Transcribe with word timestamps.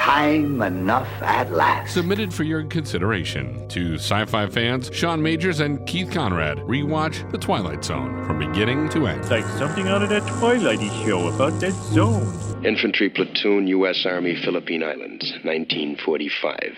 time 0.00 0.62
enough 0.62 1.08
at 1.20 1.52
last. 1.52 1.92
Submitted 1.92 2.32
for 2.32 2.42
your 2.42 2.64
consideration 2.64 3.68
to 3.68 3.96
sci 3.96 4.24
fi 4.24 4.46
fans 4.46 4.90
Sean 4.94 5.22
Majors 5.22 5.60
and 5.60 5.86
Keith 5.86 6.10
Conrad. 6.10 6.56
Rewatch 6.58 7.30
The 7.30 7.36
Twilight 7.36 7.84
Zone 7.84 8.24
from 8.24 8.38
beginning 8.38 8.88
to 8.90 9.06
end. 9.06 9.20
It's 9.20 9.30
like 9.30 9.44
something 9.44 9.88
out 9.88 10.02
of 10.02 10.08
that 10.08 10.22
Twilighty 10.22 10.88
show 11.04 11.28
about 11.28 11.60
that 11.60 11.72
zone. 11.92 12.64
Infantry 12.64 13.10
Platoon, 13.10 13.66
U.S. 13.66 14.06
Army, 14.06 14.36
Philippine 14.42 14.82
Islands, 14.82 15.32
1945. 15.44 16.76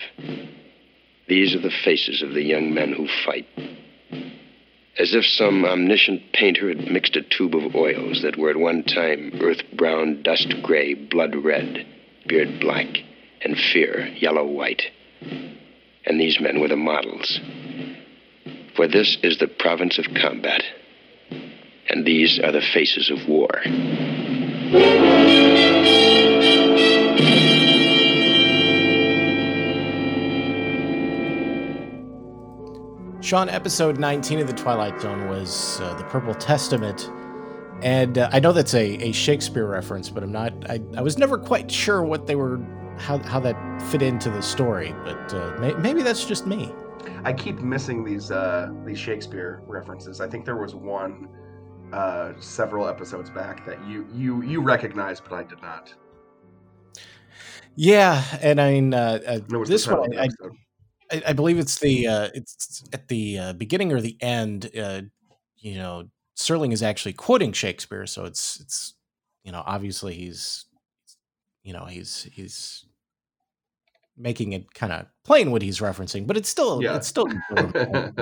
These 1.29 1.55
are 1.55 1.61
the 1.61 1.71
faces 1.85 2.21
of 2.21 2.33
the 2.33 2.43
young 2.43 2.73
men 2.73 2.91
who 2.91 3.07
fight. 3.25 3.47
As 4.99 5.15
if 5.15 5.25
some 5.25 5.63
omniscient 5.63 6.33
painter 6.33 6.67
had 6.67 6.91
mixed 6.91 7.15
a 7.15 7.21
tube 7.21 7.55
of 7.55 7.73
oils 7.73 8.21
that 8.21 8.37
were 8.37 8.49
at 8.49 8.57
one 8.57 8.83
time 8.83 9.39
earth 9.41 9.63
brown, 9.73 10.23
dust 10.23 10.53
gray, 10.61 10.93
blood 10.93 11.35
red, 11.35 11.87
beard 12.27 12.59
black, 12.59 12.87
and 13.43 13.57
fear 13.57 14.07
yellow 14.17 14.45
white. 14.45 14.83
And 16.05 16.19
these 16.19 16.39
men 16.39 16.59
were 16.59 16.67
the 16.67 16.75
models. 16.75 17.39
For 18.75 18.87
this 18.87 19.17
is 19.21 19.37
the 19.37 19.47
province 19.47 19.97
of 19.99 20.05
combat, 20.15 20.63
and 21.89 22.05
these 22.05 22.39
are 22.39 22.51
the 22.51 22.61
faces 22.61 23.09
of 23.11 23.27
war. 23.27 23.49
Sean, 33.23 33.47
episode 33.47 33.99
19 33.99 34.39
of 34.39 34.47
The 34.47 34.53
Twilight 34.53 34.99
Zone 34.99 35.29
was 35.29 35.79
uh, 35.81 35.93
The 35.95 36.03
Purple 36.03 36.35
Testament. 36.35 37.09
And 37.81 38.17
uh, 38.17 38.29
I 38.33 38.39
know 38.39 38.51
that's 38.51 38.73
a, 38.73 38.85
a 39.07 39.11
Shakespeare 39.11 39.65
reference, 39.65 40.09
but 40.09 40.23
I'm 40.23 40.31
not, 40.31 40.53
I, 40.69 40.81
I 40.97 41.01
was 41.01 41.17
never 41.17 41.37
quite 41.37 41.71
sure 41.71 42.03
what 42.03 42.27
they 42.27 42.35
were, 42.35 42.57
how, 42.97 43.17
how 43.19 43.39
that 43.41 43.81
fit 43.91 44.01
into 44.01 44.29
the 44.29 44.41
story, 44.41 44.95
but 45.03 45.33
uh, 45.33 45.55
may, 45.59 45.73
maybe 45.75 46.01
that's 46.01 46.25
just 46.25 46.47
me. 46.47 46.71
I 47.23 47.33
keep 47.33 47.59
missing 47.59 48.03
these 48.03 48.31
uh, 48.31 48.71
these 48.85 48.99
Shakespeare 48.99 49.61
references. 49.67 50.21
I 50.21 50.27
think 50.27 50.45
there 50.45 50.57
was 50.57 50.75
one 50.75 51.27
uh, 51.91 52.33
several 52.39 52.87
episodes 52.87 53.29
back 53.29 53.65
that 53.65 53.85
you 53.87 54.07
you 54.13 54.41
you 54.43 54.61
recognized, 54.61 55.23
but 55.23 55.33
I 55.33 55.43
did 55.43 55.61
not. 55.61 55.93
Yeah, 57.75 58.23
and 58.41 58.61
I 58.61 58.73
mean, 58.73 58.93
uh, 58.93 59.19
uh, 59.25 59.63
this 59.65 59.87
one, 59.87 60.17
I. 60.17 60.29
I, 61.11 61.21
I 61.27 61.33
believe 61.33 61.59
it's 61.59 61.79
the 61.79 62.07
uh, 62.07 62.29
it's 62.33 62.83
at 62.93 63.07
the 63.09 63.37
uh, 63.37 63.53
beginning 63.53 63.91
or 63.91 64.01
the 64.01 64.17
end. 64.21 64.71
Uh, 64.75 65.01
you 65.57 65.75
know, 65.75 66.05
Serling 66.37 66.71
is 66.71 66.81
actually 66.81 67.13
quoting 67.13 67.51
Shakespeare, 67.51 68.07
so 68.07 68.25
it's 68.25 68.59
it's 68.59 68.95
you 69.43 69.51
know 69.51 69.61
obviously 69.65 70.13
he's 70.13 70.65
you 71.63 71.73
know 71.73 71.85
he's 71.85 72.27
he's 72.31 72.85
making 74.17 74.53
it 74.53 74.73
kind 74.73 74.93
of 74.93 75.05
plain 75.23 75.51
what 75.51 75.61
he's 75.61 75.79
referencing, 75.79 76.27
but 76.27 76.37
it's 76.37 76.49
still 76.49 76.81
Yeah. 76.83 76.95
it's 76.95 77.07
still 77.07 77.27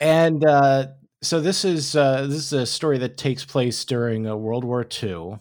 and 0.00 0.44
uh, 0.44 0.86
so 1.22 1.40
this 1.40 1.64
is 1.64 1.96
uh, 1.96 2.22
this 2.26 2.36
is 2.36 2.52
a 2.52 2.66
story 2.66 2.98
that 2.98 3.16
takes 3.18 3.44
place 3.44 3.84
during 3.84 4.26
uh, 4.26 4.36
World 4.36 4.64
War 4.64 4.86
II, 5.02 5.38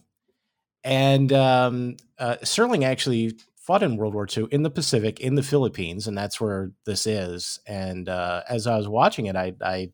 and 0.84 1.32
um, 1.34 1.98
uh, 2.20 2.36
Serling 2.44 2.84
actually 2.84 3.38
fought 3.56 3.84
in 3.84 3.98
World 3.98 4.14
War 4.14 4.28
II 4.36 4.48
in 4.52 4.64
the 4.64 4.70
Pacific, 4.70 5.20
in 5.20 5.36
the 5.36 5.44
Philippines, 5.44 6.08
and 6.08 6.18
that's 6.18 6.40
where 6.40 6.72
this 6.86 7.08
is. 7.08 7.60
And 7.68 8.08
uh, 8.10 8.44
as 8.48 8.68
I 8.68 8.78
was 8.78 8.88
watching 8.88 9.26
it, 9.26 9.36
I, 9.36 9.54
I 9.62 9.92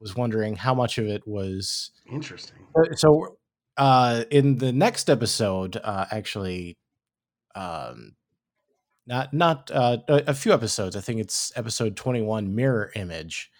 was 0.00 0.14
wondering 0.14 0.54
how 0.54 0.74
much 0.74 0.98
of 0.98 1.06
it 1.06 1.26
was 1.26 1.90
Interesting. 2.10 2.58
so. 2.94 3.36
Uh, 3.76 4.24
in 4.30 4.58
the 4.58 4.72
next 4.72 5.10
episode, 5.10 5.76
uh, 5.82 6.06
actually, 6.10 6.78
um, 7.54 8.16
not 9.06 9.32
not 9.32 9.70
uh, 9.70 9.98
a, 10.08 10.24
a 10.28 10.34
few 10.34 10.52
episodes. 10.52 10.96
I 10.96 11.00
think 11.00 11.20
it's 11.20 11.52
episode 11.56 11.96
twenty 11.96 12.22
one, 12.22 12.54
mirror 12.54 12.90
image. 12.94 13.50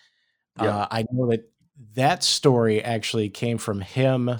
Yeah. 0.60 0.76
Uh, 0.76 0.86
I 0.90 1.04
know 1.12 1.30
that 1.30 1.50
that 1.94 2.22
story 2.22 2.82
actually 2.82 3.28
came 3.28 3.58
from 3.58 3.80
him 3.82 4.38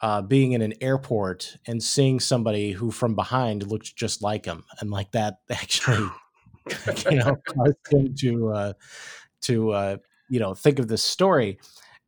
uh, 0.00 0.22
being 0.22 0.52
in 0.52 0.62
an 0.62 0.74
airport 0.80 1.56
and 1.66 1.82
seeing 1.82 2.20
somebody 2.20 2.72
who 2.72 2.90
from 2.90 3.14
behind 3.14 3.66
looked 3.66 3.96
just 3.96 4.22
like 4.22 4.44
him, 4.46 4.64
and 4.80 4.90
like 4.90 5.10
that 5.12 5.38
actually, 5.50 6.08
you 7.10 7.18
know, 7.18 7.36
caused 7.48 7.76
him 7.90 8.14
to 8.20 8.48
uh, 8.50 8.72
to 9.42 9.70
uh, 9.70 9.96
you 10.28 10.40
know 10.40 10.54
think 10.54 10.78
of 10.78 10.88
this 10.88 11.02
story. 11.02 11.58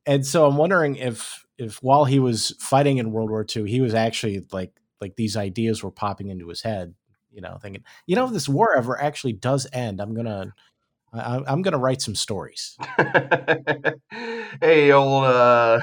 And 0.06 0.26
so 0.26 0.46
I'm 0.46 0.56
wondering 0.56 0.96
if 0.96 1.44
if 1.62 1.82
while 1.82 2.04
he 2.04 2.18
was 2.18 2.54
fighting 2.60 2.98
in 2.98 3.12
World 3.12 3.30
War 3.30 3.46
II, 3.54 3.70
he 3.70 3.80
was 3.80 3.94
actually 3.94 4.44
like 4.52 4.72
like 5.00 5.16
these 5.16 5.36
ideas 5.36 5.82
were 5.82 5.90
popping 5.90 6.28
into 6.28 6.48
his 6.48 6.62
head, 6.62 6.94
you 7.30 7.40
know, 7.40 7.58
thinking, 7.60 7.82
you 8.06 8.14
know, 8.16 8.26
if 8.26 8.32
this 8.32 8.48
war 8.48 8.76
ever 8.76 9.00
actually 9.00 9.32
does 9.32 9.66
end, 9.72 10.00
I'm 10.00 10.14
gonna 10.14 10.52
I, 11.12 11.40
I'm 11.46 11.62
gonna 11.62 11.78
write 11.78 12.00
some 12.02 12.14
stories. 12.14 12.76
hey, 14.60 14.92
old 14.92 15.24
uh, 15.24 15.80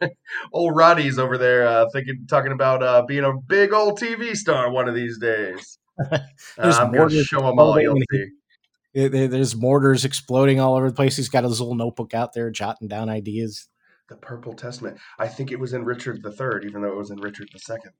old 0.52 0.76
Roddy's 0.76 1.18
over 1.18 1.38
there 1.38 1.66
uh, 1.66 1.86
thinking, 1.92 2.26
talking 2.28 2.52
about 2.52 2.82
uh, 2.82 3.02
being 3.06 3.24
a 3.24 3.32
big 3.46 3.72
old 3.72 3.98
TV 4.00 4.34
star 4.34 4.70
one 4.70 4.88
of 4.88 4.94
these 4.94 5.18
days. 5.18 5.78
I'm 6.80 6.92
gonna 6.92 7.24
show 7.24 7.38
him 7.48 7.58
all 7.58 7.80
you'll 7.80 7.96
see. 8.12 8.26
There- 8.94 9.08
there- 9.08 9.28
There's 9.28 9.54
mortars 9.56 10.04
exploding 10.04 10.60
all 10.60 10.74
over 10.76 10.88
the 10.90 10.94
place. 10.96 11.16
He's 11.16 11.28
got 11.28 11.44
his 11.44 11.60
little 11.60 11.74
notebook 11.74 12.14
out 12.14 12.32
there, 12.34 12.50
jotting 12.50 12.88
down 12.88 13.08
ideas. 13.08 13.68
The 14.08 14.16
Purple 14.16 14.54
Testament. 14.54 14.98
I 15.18 15.26
think 15.28 15.50
it 15.52 15.58
was 15.58 15.72
in 15.72 15.84
Richard 15.84 16.22
the 16.22 16.32
Third, 16.32 16.64
even 16.64 16.82
though 16.82 16.92
it 16.92 16.96
was 16.96 17.10
in 17.10 17.18
Richard 17.20 17.48
the 17.52 17.58
Second. 17.58 17.92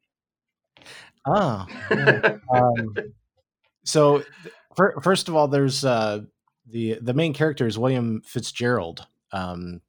Ah, 1.26 1.66
yeah. 1.90 2.36
um, 2.54 2.94
so 3.84 4.22
fir- 4.76 4.94
first 5.00 5.28
of 5.28 5.34
all, 5.34 5.48
there's 5.48 5.84
uh, 5.84 6.20
the 6.68 6.98
the 7.00 7.14
main 7.14 7.32
character 7.32 7.66
is 7.66 7.78
William 7.78 8.22
Fitzgerald, 8.24 9.06
um, 9.32 9.80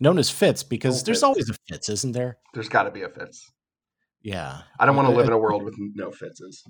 known 0.00 0.18
as 0.18 0.30
Fitz 0.30 0.62
because 0.62 1.02
Oh, 1.02 1.04
there's 1.04 1.18
Fitz. 1.18 1.22
always 1.24 1.50
a 1.50 1.54
Fitz, 1.68 1.88
isn't 1.88 2.12
there? 2.12 2.38
There's 2.54 2.68
got 2.68 2.84
to 2.84 2.90
be 2.90 3.02
a 3.02 3.08
Fitz. 3.08 3.50
Yeah, 4.22 4.62
I 4.80 4.86
don't 4.86 4.96
want 4.96 5.08
to 5.08 5.14
live 5.14 5.26
in 5.26 5.32
a 5.32 5.38
world 5.38 5.62
with 5.62 5.74
no 5.78 6.10
Fitzes. 6.10 6.64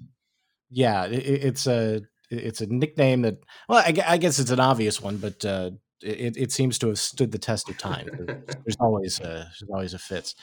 yeah. 0.71 1.03
i- 1.03 1.07
i 1.07 1.09
it's 1.11 1.67
a 1.67 2.03
it's 2.31 2.61
a 2.61 2.67
nickname 2.67 3.23
that 3.23 3.39
well, 3.69 3.79
I, 3.79 3.95
I 4.07 4.17
guess 4.19 4.39
it's 4.41 4.51
an 4.51 4.59
obvious 4.61 5.01
one, 5.01 5.19
but 5.19 5.45
uh, 5.45 5.71
it 6.03 6.37
it 6.37 6.53
seems 6.53 6.79
to 6.79 6.89
have 6.89 6.99
stood 6.99 7.33
the 7.33 7.39
test 7.39 7.69
of 7.69 7.79
time. 7.79 8.09
There's, 8.65 8.77
always 8.81 9.21
a 9.21 9.51
there's 9.61 9.71
always 9.71 9.95
a 9.95 9.99
Fitz, 9.99 10.35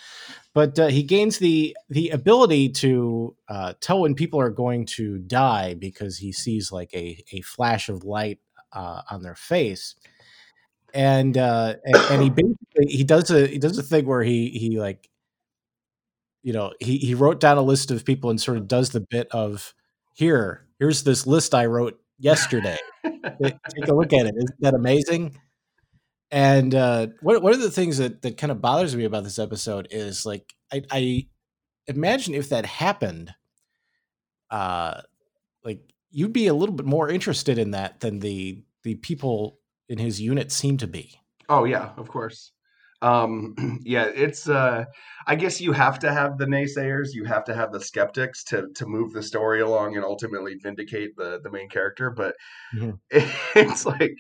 but 0.54 0.78
uh, 0.80 0.88
he 0.88 1.04
gains 1.04 1.38
the 1.40 1.76
the 1.90 2.10
ability 2.10 2.70
to 2.70 3.36
uh, 3.48 3.74
tell 3.80 4.02
when 4.02 4.16
people 4.16 4.40
are 4.40 4.50
going 4.50 4.86
to 4.86 5.20
die 5.20 5.74
because 5.76 6.18
he 6.18 6.32
sees 6.32 6.72
like 6.72 6.94
a 6.94 7.24
a 7.32 7.42
flash 7.42 7.90
of 7.90 8.04
light 8.04 8.40
uh, 8.72 9.02
on 9.12 9.22
their 9.22 9.36
face, 9.36 9.96
and 10.94 11.38
uh, 11.38 11.76
and, 11.84 11.96
and 11.96 12.24
he 12.24 12.30
basically 12.32 12.88
he 12.88 13.04
does 13.04 13.30
a 13.30 13.48
he 13.48 13.60
does 13.60 13.78
a 13.78 13.84
thing 13.84 14.06
where 14.06 14.24
he 14.24 14.50
he 14.50 14.80
like 14.80 15.10
you 16.42 16.54
know 16.54 16.74
he 16.80 16.98
he 16.98 17.14
wrote 17.14 17.40
down 17.40 17.58
a 17.58 17.62
list 17.62 17.92
of 17.92 18.06
people 18.06 18.30
and 18.30 18.42
sort 18.42 18.58
of 18.58 18.68
does 18.68 18.90
the 18.90 19.02
bit 19.02 19.28
of 19.32 19.74
here 20.16 20.66
here's 20.80 21.04
this 21.04 21.28
list 21.28 21.54
I 21.54 21.66
wrote 21.66 22.00
yesterday. 22.20 22.78
Take 23.04 23.88
a 23.88 23.94
look 23.94 24.14
at 24.14 24.26
it. 24.26 24.36
Isn't 24.36 24.62
that 24.62 24.74
amazing? 24.74 25.38
And 26.34 26.74
uh, 26.74 27.08
one 27.22 27.54
of 27.54 27.62
the 27.62 27.70
things 27.70 28.00
that 28.00 28.24
that 28.24 28.38
kind 28.38 28.50
of 28.50 28.60
bothers 28.60 28.96
me 28.96 29.04
about 29.04 29.24
this 29.24 29.38
episode 29.38 29.88
is 29.92 30.26
like 30.26 30.52
I, 30.74 30.82
I 30.90 31.28
imagine 31.86 32.34
if 32.34 32.50
that 32.50 32.66
happened, 32.66 33.36
uh, 34.50 35.02
like 35.64 35.82
you'd 36.10 36.34
be 36.34 36.48
a 36.48 36.56
little 36.56 36.74
bit 36.74 36.88
more 36.88 37.08
interested 37.08 37.60
in 37.60 37.70
that 37.72 38.00
than 38.00 38.18
the 38.18 38.64
the 38.82 38.96
people 38.96 39.60
in 39.88 40.00
his 40.00 40.20
unit 40.20 40.52
seem 40.52 40.78
to 40.78 40.88
be. 40.88 41.14
Oh 41.50 41.66
yeah, 41.66 41.92
of 41.98 42.08
course. 42.08 42.52
Um, 43.04 43.56
yeah, 43.86 44.06
it's. 44.06 44.50
Uh, 44.50 44.86
I 45.28 45.36
guess 45.36 45.62
you 45.62 45.74
have 45.74 46.00
to 46.00 46.12
have 46.12 46.38
the 46.38 46.46
naysayers. 46.46 47.10
You 47.14 47.26
have 47.26 47.46
to 47.46 47.56
have 47.56 47.72
the 47.72 47.82
skeptics 47.82 48.44
to 48.46 48.70
to 48.76 48.86
move 48.86 49.14
the 49.14 49.24
story 49.24 49.62
along 49.62 49.96
and 49.96 50.06
ultimately 50.06 50.56
vindicate 50.64 51.12
the 51.18 51.40
the 51.44 51.52
main 51.52 51.70
character. 51.70 52.10
But 52.10 52.36
Mhm. 52.76 53.00
it's 53.12 53.86
like 53.86 54.16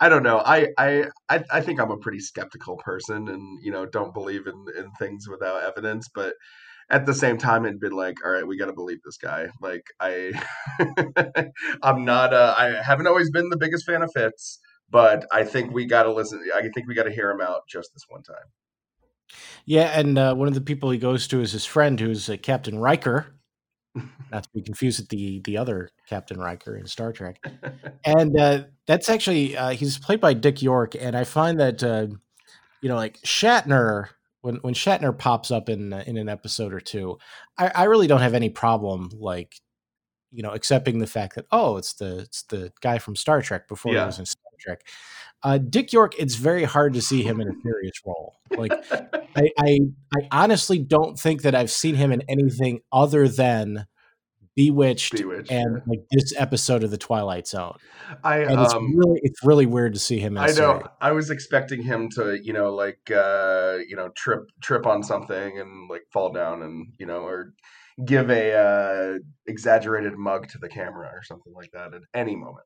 I 0.00 0.08
don't 0.08 0.22
know. 0.22 0.38
I, 0.38 0.68
I 0.78 1.06
I 1.28 1.44
I 1.52 1.60
think 1.60 1.80
I'm 1.80 1.90
a 1.90 1.98
pretty 1.98 2.20
skeptical 2.20 2.76
person, 2.78 3.28
and 3.28 3.58
you 3.62 3.72
know 3.72 3.86
don't 3.86 4.14
believe 4.14 4.46
in 4.46 4.66
in 4.76 4.90
things 4.98 5.28
without 5.28 5.62
evidence. 5.62 6.08
But 6.14 6.34
at 6.90 7.06
the 7.06 7.14
same 7.14 7.38
time, 7.38 7.64
it'd 7.64 7.80
be 7.80 7.88
like, 7.88 8.16
all 8.24 8.30
right, 8.32 8.46
we 8.46 8.58
got 8.58 8.66
to 8.66 8.72
believe 8.74 9.00
this 9.04 9.18
guy. 9.18 9.48
Like 9.60 9.84
I, 10.00 10.32
I'm 11.82 12.04
not. 12.04 12.34
Uh, 12.34 12.54
I 12.56 12.82
haven't 12.82 13.06
always 13.06 13.30
been 13.30 13.48
the 13.50 13.56
biggest 13.56 13.86
fan 13.86 14.02
of 14.02 14.10
Fitz 14.14 14.60
but 14.90 15.26
I 15.32 15.44
think 15.44 15.72
we 15.72 15.86
got 15.86 16.04
to 16.04 16.12
listen. 16.12 16.42
I 16.54 16.62
think 16.74 16.86
we 16.86 16.94
got 16.94 17.04
to 17.04 17.12
hear 17.12 17.30
him 17.30 17.40
out 17.40 17.66
just 17.68 17.92
this 17.92 18.04
one 18.08 18.22
time. 18.22 18.36
Yeah, 19.64 19.98
and 19.98 20.18
uh, 20.18 20.34
one 20.34 20.48
of 20.48 20.54
the 20.54 20.60
people 20.60 20.90
he 20.90 20.98
goes 20.98 21.26
to 21.28 21.40
is 21.40 21.52
his 21.52 21.64
friend, 21.64 21.98
who's 21.98 22.28
uh, 22.28 22.36
Captain 22.42 22.78
Riker, 22.78 23.34
not 24.30 24.42
to 24.44 24.48
be 24.54 24.62
confused 24.62 25.00
with 25.00 25.08
the 25.08 25.40
the 25.44 25.56
other 25.56 25.90
Captain 26.08 26.38
Riker 26.38 26.76
in 26.76 26.86
Star 26.86 27.12
Trek. 27.12 27.42
And 28.04 28.38
uh, 28.38 28.64
that's 28.86 29.08
actually 29.08 29.56
uh, 29.56 29.70
he's 29.70 29.98
played 29.98 30.20
by 30.20 30.34
Dick 30.34 30.60
York, 30.62 30.94
and 30.98 31.16
I 31.16 31.24
find 31.24 31.58
that 31.60 31.82
uh, 31.82 32.06
you 32.82 32.88
know, 32.88 32.96
like 32.96 33.18
Shatner, 33.22 34.08
when 34.42 34.56
when 34.56 34.74
Shatner 34.74 35.16
pops 35.16 35.50
up 35.50 35.68
in 35.68 35.92
uh, 35.92 36.04
in 36.06 36.18
an 36.18 36.28
episode 36.28 36.74
or 36.74 36.80
two, 36.80 37.18
I, 37.56 37.68
I 37.74 37.84
really 37.84 38.06
don't 38.06 38.20
have 38.20 38.34
any 38.34 38.50
problem 38.50 39.10
like 39.18 39.56
you 40.30 40.42
know, 40.42 40.50
accepting 40.50 40.98
the 40.98 41.06
fact 41.06 41.36
that 41.36 41.46
oh, 41.52 41.76
it's 41.78 41.94
the 41.94 42.18
it's 42.18 42.42
the 42.44 42.72
guy 42.82 42.98
from 42.98 43.16
Star 43.16 43.40
Trek 43.40 43.68
before 43.68 43.94
Yeah. 43.94 44.00
he 44.00 44.06
was 44.06 44.18
in 44.18 44.26
Star 44.26 44.42
Uh, 45.42 45.58
Dick 45.58 45.92
York, 45.92 46.14
it's 46.18 46.36
very 46.36 46.64
hard 46.64 46.94
to 46.94 47.02
see 47.02 47.22
him 47.22 47.40
in 47.40 47.48
a 47.48 47.52
serious 47.62 47.92
role. 48.06 48.36
Like 48.56 48.72
I, 49.36 49.50
I, 49.58 49.78
I 50.16 50.28
honestly 50.30 50.78
don't 50.78 51.18
think 51.18 51.42
that 51.42 51.54
I've 51.54 51.70
seen 51.70 51.96
him 51.96 52.12
in 52.12 52.22
anything 52.28 52.80
other 52.90 53.28
than 53.28 53.86
Bewitched, 54.56 55.16
Bewitched, 55.16 55.50
and 55.50 55.76
yeah. 55.78 55.82
like 55.86 56.00
this 56.12 56.32
episode 56.36 56.84
of 56.84 56.92
The 56.92 56.96
Twilight 56.96 57.48
Zone. 57.48 57.76
I 58.22 58.38
And 58.38 58.60
it's 58.60 58.72
um 58.72 58.96
really, 58.96 59.20
it's 59.24 59.44
really 59.44 59.66
weird 59.66 59.94
to 59.94 60.00
see 60.00 60.20
him. 60.20 60.38
I 60.38 60.46
know. 60.46 60.52
series. 60.52 60.82
I 61.00 61.10
was 61.10 61.30
expecting 61.30 61.82
him 61.82 62.08
to, 62.10 62.38
you 62.40 62.52
know, 62.52 62.72
like 62.72 63.10
uh, 63.10 63.78
you 63.88 63.96
know, 63.96 64.10
trip 64.10 64.44
trip 64.62 64.86
on 64.86 65.02
something 65.02 65.58
and 65.58 65.90
like 65.90 66.02
fall 66.12 66.32
down 66.32 66.62
and, 66.62 66.86
you 66.98 67.06
know, 67.06 67.22
or 67.22 67.52
give 68.04 68.30
a 68.30 68.52
uh 68.52 69.18
exaggerated 69.46 70.16
mug 70.16 70.48
to 70.50 70.58
the 70.58 70.68
camera 70.68 71.08
or 71.12 71.22
something 71.24 71.52
like 71.52 71.72
that 71.72 71.92
at 71.92 72.02
any 72.14 72.36
moment. 72.36 72.64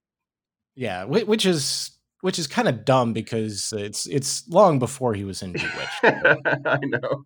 Yeah, 0.79 1.07
which 1.07 1.45
is 1.45 1.91
which 2.21 2.39
is 2.39 2.47
kind 2.47 2.69
of 2.69 2.85
dumb 2.85 3.13
because 3.13 3.75
it's 3.77 4.07
it's 4.07 4.49
long 4.49 4.79
before 4.79 5.13
he 5.13 5.25
was 5.25 5.43
in 5.43 5.51
Bewitched. 5.53 6.05
I 6.05 6.79
know. 6.85 7.25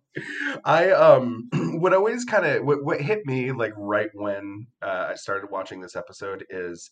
I 0.65 0.89
um 0.89 1.49
what 1.79 1.93
always 1.93 2.25
kind 2.25 2.47
of 2.47 2.65
what, 2.65 2.83
what 2.83 2.99
hit 2.99 3.27
me 3.27 3.51
like 3.51 3.73
right 3.77 4.09
when 4.15 4.65
uh, 4.81 5.09
I 5.11 5.13
started 5.13 5.51
watching 5.51 5.81
this 5.81 5.95
episode 5.95 6.45
is 6.49 6.89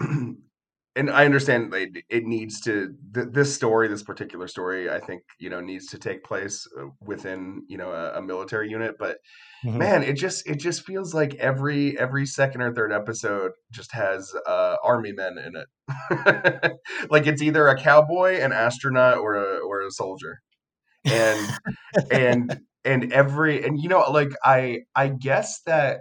and 1.00 1.10
I 1.10 1.24
understand 1.24 1.72
it, 1.74 2.04
it 2.10 2.24
needs 2.24 2.60
to 2.62 2.94
th- 3.14 3.28
this 3.32 3.54
story 3.54 3.88
this 3.88 4.02
particular 4.02 4.46
story 4.46 4.90
I 4.90 5.00
think 5.00 5.22
you 5.38 5.48
know 5.48 5.60
needs 5.60 5.86
to 5.86 5.98
take 5.98 6.22
place 6.24 6.66
uh, 6.78 6.88
within 7.00 7.62
you 7.68 7.78
know 7.78 7.90
a, 7.90 8.18
a 8.18 8.22
military 8.22 8.68
unit 8.68 8.96
but 8.98 9.16
Mhm. 9.64 9.78
man 9.78 10.02
it 10.02 10.14
just 10.14 10.46
it 10.46 10.56
just 10.56 10.84
feels 10.84 11.14
like 11.14 11.34
every 11.36 11.98
every 11.98 12.26
second 12.26 12.60
or 12.60 12.74
third 12.74 12.92
episode 12.92 13.52
just 13.72 13.92
has 13.92 14.32
uh 14.46 14.76
army 14.84 15.12
men 15.12 15.36
in 15.38 15.54
it 15.56 16.72
like 17.10 17.26
it's 17.26 17.42
either 17.42 17.66
a 17.66 17.76
cowboy 17.76 18.38
an 18.40 18.52
astronaut 18.52 19.16
or 19.18 19.34
a 19.34 19.58
or 19.66 19.80
a 19.80 19.90
soldier 19.90 20.40
and 21.06 21.50
and 22.10 22.60
and 22.84 23.12
every 23.12 23.64
and 23.64 23.80
you 23.80 23.88
know 23.88 24.00
like 24.10 24.32
i 24.44 24.80
i 24.94 25.08
guess 25.08 25.60
that 25.66 26.00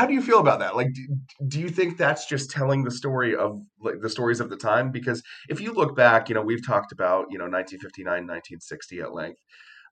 how 0.00 0.06
do 0.06 0.14
you 0.14 0.22
feel 0.22 0.40
about 0.40 0.60
that 0.60 0.74
like 0.74 0.92
do, 0.94 1.06
do 1.46 1.60
you 1.60 1.68
think 1.68 1.98
that's 1.98 2.24
just 2.26 2.50
telling 2.50 2.84
the 2.84 2.90
story 2.90 3.36
of 3.36 3.60
like 3.82 4.00
the 4.00 4.08
stories 4.08 4.40
of 4.40 4.48
the 4.48 4.56
time 4.56 4.90
because 4.90 5.22
if 5.50 5.60
you 5.60 5.74
look 5.74 5.94
back 5.94 6.28
you 6.28 6.34
know 6.34 6.40
we've 6.40 6.66
talked 6.66 6.90
about 6.90 7.26
you 7.30 7.36
know 7.36 7.44
1959 7.44 8.06
1960 8.06 9.00
at 9.00 9.12
length 9.12 9.40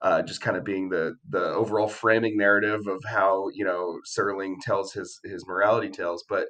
uh, 0.01 0.23
just 0.23 0.41
kind 0.41 0.57
of 0.57 0.65
being 0.65 0.89
the 0.89 1.17
the 1.29 1.43
overall 1.43 1.89
framing 1.89 2.37
narrative 2.39 2.87
of 2.87 3.03
how 3.05 3.49
you 3.53 3.65
know 3.65 3.99
Serling 4.07 4.55
tells 4.63 4.93
his 4.93 5.19
his 5.25 5.45
morality 5.47 5.89
tales, 5.89 6.25
but 6.29 6.47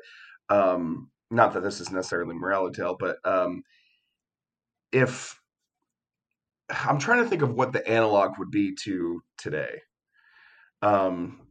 um, 0.50 1.10
not 1.30 1.54
that 1.54 1.62
this 1.62 1.80
is 1.80 1.90
necessarily 1.90 2.34
morality 2.34 2.76
tale, 2.76 2.96
but 3.00 3.16
um, 3.24 3.62
if 4.92 5.40
I'm 6.68 6.98
trying 6.98 7.22
to 7.22 7.28
think 7.28 7.40
of 7.40 7.54
what 7.54 7.72
the 7.72 7.86
analog 7.88 8.38
would 8.38 8.50
be 8.50 8.74
to 8.84 9.22
today. 9.38 9.80
Um, 10.82 11.47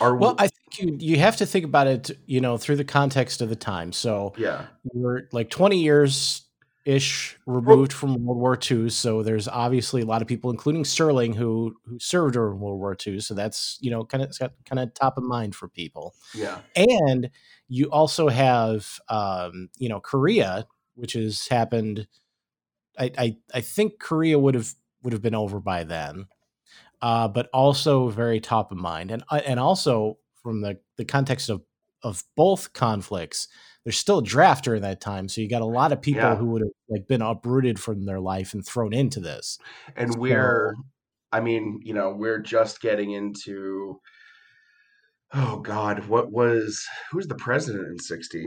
are 0.00 0.16
Well, 0.16 0.34
I 0.38 0.48
think 0.48 0.78
you 0.78 0.96
you 1.00 1.18
have 1.18 1.36
to 1.38 1.46
think 1.46 1.64
about 1.64 1.86
it, 1.86 2.10
you 2.26 2.40
know, 2.40 2.56
through 2.58 2.76
the 2.76 2.84
context 2.84 3.40
of 3.40 3.48
the 3.48 3.56
time. 3.56 3.92
So 3.92 4.34
yeah 4.36 4.66
we're 4.84 5.28
like 5.32 5.50
20 5.50 5.78
years 5.78 6.44
ish 6.84 7.36
removed 7.46 7.92
from 7.92 8.24
World 8.24 8.38
War 8.38 8.58
II. 8.70 8.88
So 8.88 9.22
there's 9.22 9.46
obviously 9.46 10.00
a 10.00 10.06
lot 10.06 10.22
of 10.22 10.28
people, 10.28 10.50
including 10.50 10.84
Serling, 10.84 11.34
who 11.34 11.76
who 11.84 11.98
served 12.00 12.34
during 12.34 12.60
World 12.60 12.78
War 12.78 12.96
II. 13.06 13.20
So 13.20 13.34
that's 13.34 13.78
you 13.80 13.90
know 13.90 14.04
kind 14.04 14.22
of 14.24 14.36
kind 14.64 14.78
of 14.78 14.94
top 14.94 15.18
of 15.18 15.24
mind 15.24 15.54
for 15.54 15.68
people. 15.68 16.14
yeah 16.32 16.60
And 16.76 17.30
you 17.68 17.90
also 17.90 18.28
have 18.28 18.98
um, 19.08 19.68
you 19.78 19.88
know 19.88 20.00
Korea, 20.00 20.66
which 20.94 21.12
has 21.12 21.46
happened. 21.48 22.06
I, 22.98 23.10
I 23.18 23.36
I 23.54 23.60
think 23.60 23.98
Korea 23.98 24.38
would 24.38 24.54
have 24.54 24.74
would 25.02 25.12
have 25.12 25.22
been 25.22 25.34
over 25.34 25.60
by 25.60 25.84
then, 25.84 26.26
uh, 27.02 27.28
but 27.28 27.48
also 27.52 28.08
very 28.08 28.40
top 28.40 28.72
of 28.72 28.78
mind, 28.78 29.10
and 29.10 29.22
uh, 29.30 29.40
and 29.46 29.58
also 29.60 30.18
from 30.42 30.60
the 30.62 30.78
the 30.96 31.04
context 31.04 31.48
of 31.50 31.62
of 32.02 32.22
both 32.36 32.72
conflicts, 32.72 33.48
there's 33.84 33.98
still 33.98 34.18
a 34.18 34.22
draft 34.22 34.64
during 34.64 34.82
that 34.82 35.00
time, 35.00 35.28
so 35.28 35.40
you 35.40 35.48
got 35.48 35.62
a 35.62 35.66
lot 35.66 35.92
of 35.92 36.00
people 36.00 36.22
Yeah. 36.22 36.36
who 36.36 36.46
would 36.50 36.62
have 36.62 36.70
like 36.88 37.08
been 37.08 37.22
uprooted 37.22 37.78
from 37.80 38.04
their 38.06 38.20
life 38.20 38.54
and 38.54 38.64
thrown 38.64 38.92
into 38.92 39.20
this. 39.20 39.58
and 39.96 40.12
So- 40.12 40.18
we're 40.18 40.74
i 41.30 41.40
mean 41.40 41.78
you 41.84 41.92
know 41.92 42.10
we're 42.10 42.38
just 42.38 42.80
getting 42.80 43.10
into 43.12 44.00
oh 45.34 45.58
god 45.58 46.06
what 46.08 46.32
was 46.32 46.86
who's 47.10 47.26
the 47.26 47.34
president 47.34 47.86
in 47.86 47.98
60 47.98 48.46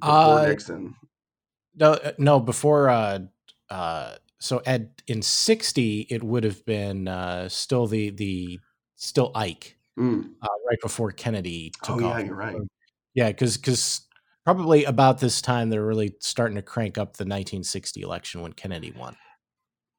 before 0.00 0.10
Uh, 0.40 0.46
nixon 0.48 0.94
No, 1.76 1.92
uh, 1.92 2.12
no. 2.18 2.40
Before, 2.40 2.88
uh, 2.88 3.18
uh, 3.70 4.16
so 4.44 4.60
at 4.66 5.00
in 5.06 5.22
sixty, 5.22 6.06
it 6.10 6.22
would 6.22 6.44
have 6.44 6.64
been 6.66 7.08
uh, 7.08 7.48
still 7.48 7.86
the 7.86 8.10
the 8.10 8.60
still 8.96 9.32
Ike, 9.34 9.76
Mm. 9.98 10.32
uh, 10.42 10.48
right 10.68 10.78
before 10.82 11.12
Kennedy 11.12 11.72
took 11.82 11.96
oh 11.96 12.00
yeah 12.00 12.06
off. 12.18 12.24
you're 12.26 12.34
right 12.36 12.56
Yeah, 13.14 13.28
because 13.28 13.56
because 13.56 14.02
probably 14.44 14.84
about 14.84 15.18
this 15.20 15.40
time 15.40 15.70
they're 15.70 15.86
really 15.86 16.14
starting 16.20 16.56
to 16.56 16.62
crank 16.62 16.98
up 16.98 17.16
the 17.16 17.22
1960 17.24 18.02
election 18.02 18.42
when 18.42 18.52
Kennedy 18.52 18.92
won. 18.96 19.16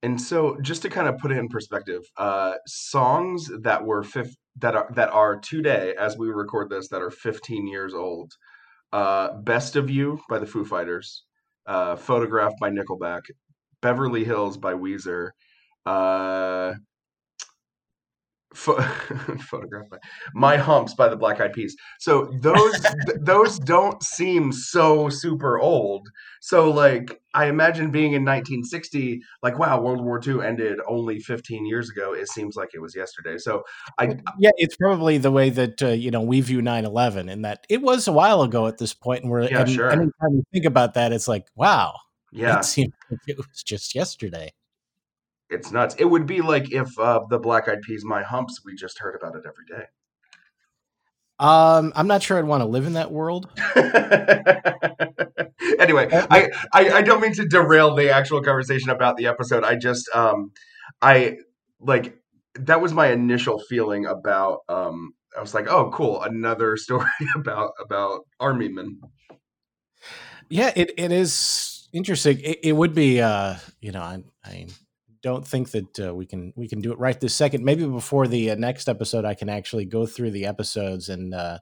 and 0.04 0.20
so 0.22 0.58
just 0.62 0.82
to 0.84 0.90
kind 0.90 1.08
of 1.08 1.18
put 1.18 1.32
it 1.32 1.38
in 1.38 1.48
perspective 1.48 2.04
uh 2.18 2.54
songs 2.68 3.50
that 3.62 3.84
were 3.84 4.04
fif- 4.04 4.36
that 4.58 4.76
are 4.76 4.88
that 4.94 5.10
are 5.10 5.38
today 5.40 5.96
as 6.00 6.18
we 6.18 6.28
record 6.28 6.70
this 6.70 6.90
that 6.90 7.02
are 7.02 7.10
15 7.10 7.68
years 7.68 7.94
old 7.94 8.32
uh 8.94 9.32
best 9.52 9.76
of 9.76 9.90
you 9.90 10.20
by 10.30 10.38
the 10.40 10.46
foo 10.46 10.64
fighters 10.66 11.24
uh 11.68 11.96
photograph 11.96 12.54
by 12.62 12.70
nickelback 12.70 13.22
beverly 13.86 14.24
hills 14.32 14.58
by 14.58 14.74
weezer 14.74 15.30
uh 15.86 16.74
pho- 18.54 18.82
photograph 19.50 19.90
by 19.90 19.98
my 20.34 20.58
humps 20.58 20.94
by 20.94 21.08
the 21.08 21.16
black 21.16 21.40
eyed 21.42 21.54
peas. 21.54 21.76
So 22.00 22.32
those 22.42 22.80
th- 23.06 23.18
those 23.22 23.60
don't 23.60 24.02
seem 24.02 24.52
so 24.52 25.10
super 25.10 25.60
old. 25.60 26.08
So 26.42 26.72
like 26.72 27.20
i 27.34 27.48
imagine 27.48 27.92
being 27.92 28.14
in 28.14 28.24
1960 28.24 29.22
like 29.44 29.60
wow 29.60 29.82
world 29.82 30.02
war 30.04 30.22
ii 30.26 30.42
ended 30.42 30.80
only 30.88 31.20
15 31.20 31.66
years 31.66 31.90
ago 31.90 32.14
it 32.14 32.30
seems 32.30 32.56
like 32.56 32.70
it 32.74 32.80
was 32.80 32.96
yesterday. 32.96 33.38
So 33.38 33.64
i 34.00 34.06
Yeah, 34.40 34.52
it's 34.58 34.76
probably 34.76 35.18
the 35.18 35.32
way 35.32 35.50
that 35.52 35.82
uh, 35.84 35.88
you 35.90 36.12
know 36.12 36.22
we 36.22 36.42
view 36.42 36.62
9/11, 36.62 37.32
and 37.32 37.46
that 37.46 37.66
it 37.70 37.82
was 37.82 38.08
a 38.08 38.12
while 38.14 38.42
ago 38.42 38.68
at 38.68 38.78
this 38.78 38.94
point, 38.94 39.24
and 39.24 39.32
we're 39.32 39.50
Yeah, 39.50 39.62
and 39.62 39.70
sure. 39.70 39.92
anytime 39.92 40.32
you 40.32 40.44
think 40.54 40.66
about 40.66 40.94
that, 40.96 41.12
it's 41.14 41.28
like 41.28 41.48
wow, 41.56 41.96
yeah 42.36 42.60
it 42.60 42.92
like 43.10 43.20
it 43.28 43.38
was 43.38 43.64
just 43.64 43.96
yesterday. 43.96 44.52
it's 45.50 45.72
nuts 45.72 45.96
it 45.98 46.06
would 46.06 46.26
be 46.26 46.42
like 46.42 46.72
if 46.72 46.98
uh 47.00 47.22
the 47.30 47.40
black 47.40 47.68
eyed 47.68 47.82
peas 47.82 48.04
my 48.04 48.24
humps 48.24 48.62
we 48.66 48.76
just 48.76 49.00
heard 49.00 49.16
about 49.16 49.36
it 49.36 49.44
every 49.48 49.66
day 49.68 49.86
Um, 51.38 51.92
I'm 51.98 52.08
not 52.08 52.24
sure 52.24 52.38
I'd 52.38 52.46
want 52.46 52.62
to 52.62 52.66
live 52.66 52.86
in 52.86 52.94
that 52.94 53.12
world. 53.12 53.50
anyway, 55.80 56.08
I, 56.12 56.50
I 56.72 56.90
I 56.92 57.02
don't 57.02 57.20
mean 57.20 57.34
to 57.34 57.46
derail 57.46 57.94
the 57.94 58.10
actual 58.10 58.42
conversation 58.42 58.90
about 58.90 59.18
the 59.18 59.28
episode. 59.28 59.66
I 59.66 59.76
just 59.76 60.08
um 60.16 60.52
I 61.02 61.40
like 61.82 62.18
that 62.56 62.80
was 62.82 62.94
my 62.94 63.08
initial 63.12 63.60
feeling 63.60 64.06
about 64.06 64.60
um 64.70 65.14
I 65.38 65.42
was 65.42 65.54
like, 65.54 65.68
oh 65.68 65.92
cool, 65.92 66.22
another 66.24 66.78
story 66.86 67.10
about 67.36 67.72
about 67.84 68.22
army 68.40 68.70
men. 68.70 69.02
Yeah, 70.50 70.72
it, 70.76 70.92
it 70.98 71.12
is 71.12 71.75
interesting. 71.96 72.40
It, 72.42 72.60
it 72.64 72.72
would 72.74 72.94
be, 72.94 73.22
uh, 73.22 73.56
you 73.80 73.92
know, 73.92 74.02
I, 74.02 74.24
I 74.44 74.68
don't 75.22 75.48
think 75.48 75.72
that 75.72 76.00
uh, 76.00 76.14
we 76.14 76.26
can 76.26 76.54
we 76.56 76.68
can 76.68 76.82
do 76.82 76.92
it 76.92 77.00
right 77.00 77.20
this 77.20 77.34
second. 77.34 77.64
Maybe 77.64 77.86
before 77.88 78.28
the 78.28 78.52
uh, 78.52 78.56
next 78.56 78.88
episode, 78.88 79.26
I 79.26 79.34
can 79.34 79.50
actually 79.50 79.86
go 79.86 80.06
through 80.06 80.32
the 80.32 80.46
episodes 80.46 81.10
and 81.10 81.34
uh, 81.34 81.60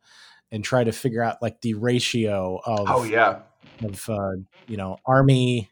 and 0.51 0.63
try 0.63 0.83
to 0.83 0.91
figure 0.91 1.21
out 1.21 1.41
like 1.41 1.61
the 1.61 1.75
ratio 1.75 2.59
of 2.65 2.87
Oh 2.89 3.03
yeah. 3.03 3.39
of 3.83 4.09
uh, 4.09 4.35
you 4.67 4.77
know 4.77 4.97
army 5.05 5.69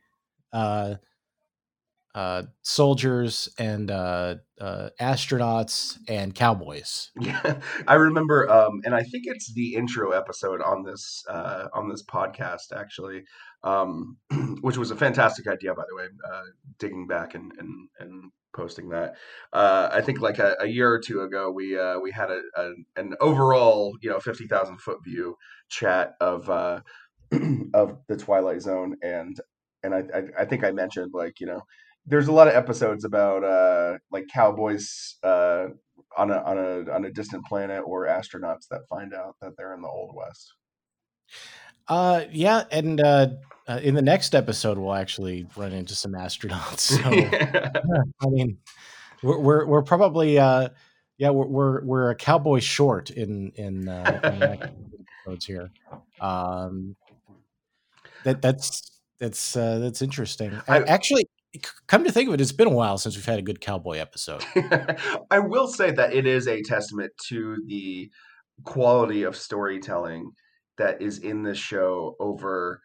uh, 2.14 2.44
soldiers 2.62 3.50
and 3.58 3.90
uh, 3.90 4.36
uh, 4.60 4.90
astronauts 5.00 5.98
and 6.08 6.36
cowboys. 6.36 7.12
Yeah, 7.22 7.60
I 7.88 7.96
remember, 7.96 8.50
um, 8.50 8.82
and 8.84 8.96
I 8.96 9.04
think 9.04 9.24
it's 9.26 9.54
the 9.54 9.76
intro 9.76 10.12
episode 10.12 10.62
on 10.62 10.84
this 10.84 11.24
uh, 11.30 11.68
on 11.74 11.88
this 11.88 12.04
podcast 12.04 12.76
actually, 12.76 13.24
um, 13.64 14.18
which 14.62 14.78
was 14.78 14.92
a 14.92 14.96
fantastic 14.96 15.48
idea, 15.48 15.74
by 15.74 15.84
the 15.88 15.96
way. 15.96 16.06
Uh, 16.30 16.44
digging 16.80 17.08
back 17.08 17.36
and 17.36 17.52
and, 17.58 17.90
and 18.00 18.32
posting 18.54 18.90
that, 18.90 19.16
uh, 19.54 19.90
I 19.92 20.02
think 20.02 20.20
like 20.20 20.40
a, 20.40 20.58
a 20.60 20.68
year 20.68 20.92
or 20.92 21.00
two 21.00 21.22
ago, 21.22 21.52
we 21.52 21.80
uh, 21.80 22.00
we 22.00 22.12
had 22.12 22.32
a, 22.32 22.42
a 22.56 22.72
an 22.98 23.16
overall 23.22 23.96
you 24.02 24.10
know 24.10 24.20
fifty 24.20 24.48
thousand 24.48 24.82
foot 24.82 24.98
view 25.04 25.36
chat 25.70 26.16
of 26.20 26.50
uh, 26.50 26.82
of 27.74 28.00
the 28.08 28.18
Twilight 28.18 28.62
Zone, 28.62 28.98
and 29.02 29.40
and 29.84 29.94
I, 29.94 30.04
I 30.14 30.42
I 30.42 30.46
think 30.46 30.64
I 30.64 30.72
mentioned 30.72 31.12
like 31.14 31.40
you 31.40 31.48
know 31.48 31.62
there's 32.06 32.28
a 32.28 32.32
lot 32.32 32.48
of 32.48 32.56
episodes 32.56 33.06
about 33.06 33.44
uh 33.44 33.98
like 34.12 34.26
cowboys 34.34 35.16
uh 35.24 35.68
on 36.18 36.32
a 36.32 36.38
on 36.38 36.58
a 36.58 36.92
on 36.92 37.06
a 37.06 37.12
distant 37.12 37.46
planet 37.46 37.84
or 37.86 38.08
astronauts 38.08 38.68
that 38.70 38.88
find 38.90 39.14
out 39.14 39.36
that 39.42 39.56
they're 39.58 39.74
in 39.74 39.82
the 39.82 39.88
old 39.88 40.16
west. 40.16 40.54
Uh, 41.88 42.26
yeah, 42.32 42.64
and 42.72 43.02
uh, 43.02 43.28
uh, 43.68 43.80
in 43.82 43.96
the 43.96 44.02
next 44.02 44.36
episode, 44.36 44.78
we'll 44.78 44.94
actually 44.94 45.48
run 45.56 45.74
into 45.74 45.96
some 45.96 46.14
astronauts. 46.14 46.92
So, 47.02 47.10
Yeah. 47.10 47.72
yeah, 47.74 48.02
I 48.22 48.28
mean, 48.28 48.58
we're 49.24 49.40
we're, 49.40 49.66
we're 49.66 49.82
probably 49.82 50.38
uh, 50.40 50.70
yeah, 51.18 51.30
we're, 51.30 51.48
we're 51.48 51.84
we're 51.84 52.10
a 52.12 52.16
cowboy 52.16 52.60
short 52.60 53.10
in 53.10 53.52
in, 53.56 53.88
uh, 53.88 54.20
in 54.24 54.40
the 54.40 54.48
next 54.48 54.70
episodes 55.26 55.46
here. 55.46 55.72
Um, 56.20 56.96
that 58.24 58.42
that's 58.42 59.02
that's 59.20 59.56
uh, 59.56 59.80
that's 59.80 60.02
interesting. 60.02 60.60
I, 60.68 60.80
actually, 60.84 61.28
come 61.88 62.04
to 62.04 62.12
think 62.12 62.28
of 62.28 62.34
it, 62.34 62.42
it's 62.42 62.52
been 62.52 62.68
a 62.68 62.72
while 62.72 62.98
since 62.98 63.16
we've 63.16 63.26
had 63.26 63.40
a 63.40 63.44
good 63.44 63.62
cowboy 63.62 63.98
episode. 63.98 64.44
I 65.32 65.40
will 65.40 65.68
say 65.68 65.92
that 65.92 66.14
it 66.14 66.26
is 66.26 66.48
a 66.48 66.62
testament 66.62 67.12
to 67.28 67.58
the 67.68 68.10
quality 68.64 69.24
of 69.24 69.36
storytelling 69.36 70.32
that 70.78 71.02
is 71.02 71.20
in 71.20 71.44
this 71.44 71.58
show 71.58 72.16
over 72.20 72.82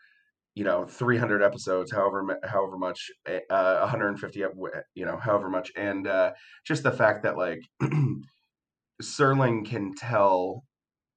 you 0.55 0.65
know 0.65 0.87
300 0.87 1.43
episodes 1.43 1.93
however 1.93 2.39
however 2.45 2.79
much 2.79 3.11
eh, 3.27 3.41
uh 3.51 3.81
150 3.81 4.43
you 4.95 5.05
know 5.05 5.19
however 5.19 5.51
much 5.51 5.71
and 5.77 6.07
uh 6.07 6.33
just 6.65 6.83
the 6.83 6.91
fact 6.91 7.23
that 7.23 7.37
like 7.37 7.61
Serling 9.03 9.67
can 9.67 9.95
tell 9.95 10.65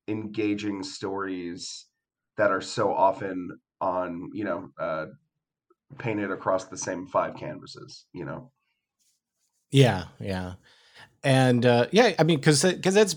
engaging 0.09 0.83
stories 0.83 1.87
that 2.37 2.51
are 2.51 2.61
so 2.61 2.93
often 2.93 3.49
on 3.79 4.29
you 4.33 4.43
know 4.43 4.69
uh 4.77 5.05
painted 5.97 6.31
across 6.31 6.65
the 6.65 6.77
same 6.77 7.07
five 7.07 7.35
canvases 7.35 8.05
you 8.13 8.25
know 8.25 8.51
Yeah, 9.71 10.05
yeah, 10.19 10.53
and 11.23 11.65
uh, 11.65 11.87
yeah, 11.91 12.13
I 12.17 12.23
mean, 12.23 12.39
because 12.39 12.63
because 12.63 12.93
that's 12.93 13.15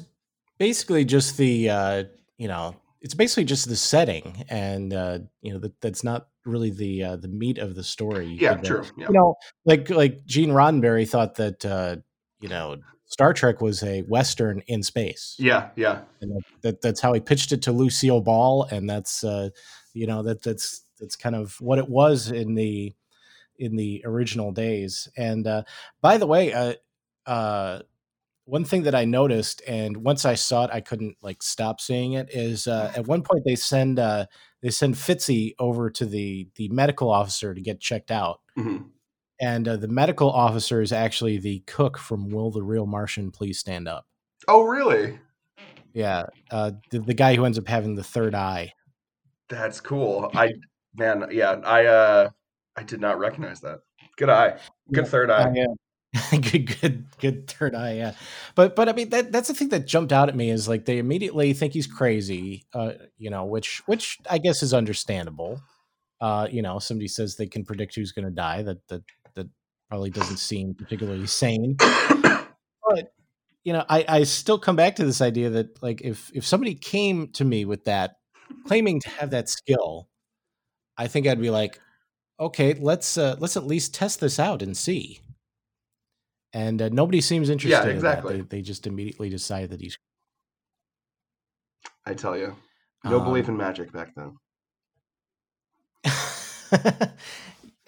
basically 0.59 1.05
just 1.05 1.37
the 1.37 1.71
uh, 1.71 2.05
you 2.37 2.49
know 2.49 2.77
it's 3.01 3.15
basically 3.15 3.45
just 3.45 3.69
the 3.69 3.77
setting, 3.77 4.45
and 4.49 4.93
uh, 4.93 5.19
you 5.41 5.53
know 5.53 5.59
that 5.61 5.81
that's 5.81 6.05
not 6.05 6.29
really 6.45 6.71
the 6.71 7.03
uh, 7.05 7.17
the 7.17 7.29
meat 7.29 7.59
of 7.59 7.75
the 7.75 7.85
story. 7.85 8.27
You 8.27 8.39
yeah 8.41 8.55
true 8.55 8.85
yeah 8.97 9.07
You 9.09 9.15
know, 9.15 9.35
like 9.65 9.91
like 9.91 10.25
Gene 10.27 10.51
Roddenberry 10.51 11.09
thought 11.09 11.37
that 11.37 11.65
uh, 11.65 11.97
you 12.41 12.49
know 12.49 12.77
Star 13.07 13.33
Trek 13.33 13.61
was 13.61 13.83
a 13.83 14.03
western 14.03 14.63
in 14.67 14.83
space. 14.83 15.37
yeah 15.39 15.71
yeah 15.77 16.01
and 16.21 16.31
that, 16.33 16.43
that 16.63 16.81
that's 16.83 17.01
how 17.01 17.13
he 17.13 17.21
pitched 17.21 17.53
it 17.53 17.63
to 17.63 17.73
Lucille 17.73 18.21
Ball, 18.21 18.65
and 18.71 18.89
that's 18.89 19.25
uh, 19.25 19.51
you 19.95 20.07
know 20.07 20.23
that 20.23 20.43
that's 20.43 20.83
that's 21.03 21.17
kind 21.17 21.35
of 21.35 21.61
what 21.61 21.79
it 21.79 21.89
was 21.89 22.31
in 22.31 22.55
the 22.55 22.95
in 23.59 23.77
the 23.77 24.03
original 24.05 24.53
days. 24.53 25.09
And 25.17 25.47
uh, 25.47 25.65
by 26.01 26.17
the 26.17 26.27
way, 26.27 26.53
uh, 26.53 26.75
uh, 27.27 27.81
one 28.45 28.65
thing 28.65 28.85
that 28.85 28.95
I 28.95 29.05
noticed, 29.05 29.63
and 29.67 29.99
once 29.99 30.25
I 30.25 30.35
saw 30.35 30.65
it, 30.65 30.71
I 30.73 30.81
couldn't 30.81 31.17
like 31.23 31.43
stop 31.43 31.81
seeing 31.81 32.15
it. 32.15 32.29
Is 32.33 32.67
uh, 32.67 32.93
at 32.97 33.07
one 33.07 33.23
point 33.23 33.45
they 33.45 33.57
send 33.57 33.99
uh, 33.99 34.27
they 34.63 34.71
send 34.71 34.95
Fitzy 34.95 35.55
over 35.59 35.91
to 35.91 36.07
the 36.07 36.49
the 36.57 36.69
medical 36.69 37.11
officer 37.11 37.53
to 37.53 37.61
get 37.61 37.81
checked 37.81 38.11
out. 38.11 38.41
Mhm. 38.57 38.91
And 39.41 39.67
uh, 39.67 39.77
the 39.77 39.89
medical 39.89 40.31
officer 40.31 40.81
is 40.81 40.93
actually 40.93 41.39
the 41.39 41.61
cook 41.67 41.99
from 41.99 42.31
Will 42.31 42.53
the 42.53 42.63
Real 42.63 42.87
Martian 42.87 43.33
Please 43.33 43.59
Stand 43.59 43.89
Up? 43.89 44.07
oh 44.49 44.63
really 44.63 45.19
Yeah, 45.93 46.25
uh, 46.51 46.73
the, 46.91 47.01
the 47.01 47.15
guy 47.15 47.35
who 47.35 47.45
ends 47.45 47.59
up 47.59 47.69
having 47.69 47.95
the 47.97 48.05
third 48.05 48.35
eye. 48.35 48.73
That's 49.49 49.81
cool. 49.81 50.31
I 50.35 50.51
man, 50.95 51.27
yeah, 51.31 51.61
I 51.65 51.87
uh 51.87 52.31
I 52.77 52.83
did 52.83 53.01
not 53.01 53.19
recognize 53.19 53.61
that. 53.61 53.81
Good 54.17 54.31
eye. 54.31 54.59
Good 54.93 55.05
Yeah, 55.05 55.11
third 55.11 55.31
eye. 55.31 55.43
Uh, 55.43 55.53
good, 56.31 56.81
good, 56.81 57.07
good 57.19 57.49
third 57.49 57.75
eye. 57.75 57.95
Yeah, 57.95 58.13
but 58.55 58.77
but 58.77 58.89
I 58.89 58.93
mean 58.93 59.09
that 59.11 59.33
that's 59.33 59.49
the 59.49 59.55
thing 59.55 59.71
that 59.71 59.87
jumped 59.87 60.13
out 60.13 60.29
at 60.29 60.37
me 60.37 60.51
is 60.51 60.69
like 60.69 60.85
they 60.85 60.99
immediately 60.99 61.55
think 61.55 61.73
he's 61.73 61.87
crazy. 61.87 62.67
Uh, 62.75 62.93
you 63.17 63.31
know, 63.31 63.47
which 63.47 63.83
which 63.87 64.19
I 64.29 64.39
guess 64.39 64.63
is 64.63 64.75
understandable. 64.75 65.61
Uh, 66.21 66.49
you 66.51 66.63
know, 66.63 66.79
somebody 66.79 67.09
says 67.09 67.37
they 67.37 67.47
can 67.47 67.65
predict 67.65 67.95
who's 67.95 68.13
going 68.13 68.27
to 68.27 68.31
die. 68.31 68.63
That 68.63 68.87
that 68.89 69.03
that 69.35 69.49
probably 69.89 70.11
doesn't 70.11 70.37
seem 70.37 70.75
particularly 70.75 71.27
sane. 71.27 71.77
But 71.79 73.15
you 73.65 73.73
know, 73.73 73.85
I 73.89 74.05
I 74.07 74.23
still 74.25 74.59
come 74.59 74.77
back 74.77 74.97
to 74.97 75.05
this 75.05 75.23
idea 75.23 75.49
that 75.51 75.83
like 75.83 76.03
if 76.03 76.31
if 76.35 76.47
somebody 76.47 76.75
came 76.75 77.29
to 77.33 77.45
me 77.45 77.65
with 77.65 77.85
that 77.85 78.17
claiming 78.67 79.01
to 79.01 79.09
have 79.11 79.31
that 79.31 79.49
skill, 79.49 80.09
I 80.99 81.07
think 81.09 81.27
I'd 81.27 81.41
be 81.41 81.51
like, 81.51 81.81
okay, 82.39 82.75
let's 82.75 83.17
uh, 83.19 83.37
let's 83.39 83.57
at 83.57 83.65
least 83.67 83.95
test 83.95 84.21
this 84.21 84.39
out 84.39 84.63
and 84.63 84.77
see. 84.77 85.21
And 86.53 86.83
uh, 86.83 86.89
nobody 86.93 87.21
seems 87.21 87.49
interested. 87.49 87.87
Yeah, 87.87 87.93
exactly. 87.93 88.35
In 88.35 88.41
that. 88.41 88.51
They, 88.51 88.59
they 88.59 88.63
just 88.63 88.87
immediately 88.87 89.31
decide 89.31 89.71
that 89.71 89.81
he's. 89.81 89.97
I 92.05 92.15
tell 92.15 92.37
you. 92.37 92.57
No 93.05 93.19
Um, 93.19 93.25
belief 93.25 93.49
in 93.49 93.57
magic 93.57 93.93
back 93.93 94.15
then. 94.15 94.37
A- 96.05 97.11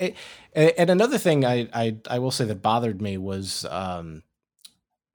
a- 0.56 0.80
and 0.80 0.90
another 0.90 1.18
thing 1.18 1.44
I, 1.44 1.68
I 1.72 1.96
I 2.08 2.18
will 2.18 2.30
say 2.30 2.44
that 2.46 2.62
bothered 2.62 3.00
me 3.02 3.16
was 3.18 3.64
um, 3.66 4.22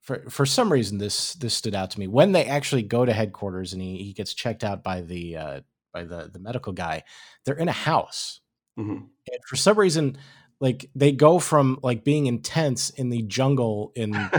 for 0.02 0.30
for 0.30 0.46
some 0.46 0.72
reason 0.72 0.98
this 0.98 1.34
this 1.34 1.54
stood 1.54 1.76
out 1.76 1.92
to 1.92 2.00
me 2.00 2.08
when 2.08 2.32
they 2.32 2.46
actually 2.46 2.84
go 2.84 3.06
to 3.06 3.14
headquarters 3.14 3.74
and 3.74 3.82
he, 3.82 3.98
he 4.04 4.14
gets 4.14 4.34
checked 4.34 4.64
out 4.64 4.84
by 4.84 5.02
the 5.02 5.38
uh, 5.38 5.62
by 5.94 6.04
the 6.04 6.30
the 6.32 6.40
medical 6.40 6.74
guy. 6.74 7.04
They're 7.46 7.56
in 7.58 7.70
a 7.70 7.74
house. 7.74 8.42
Mhm. 8.80 9.08
and 9.32 9.44
for 9.48 9.56
some 9.58 9.78
reason 9.78 10.18
like 10.62 10.90
they 10.96 11.12
go 11.12 11.38
from 11.40 11.80
like 11.84 12.04
being 12.06 12.28
intense 12.28 12.90
in 12.92 13.10
the 13.10 13.24
jungle 13.24 13.92
in, 13.96 14.14
in 14.16 14.30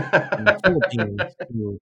the 0.45 0.59
philippines 0.63 1.21
to 1.51 1.79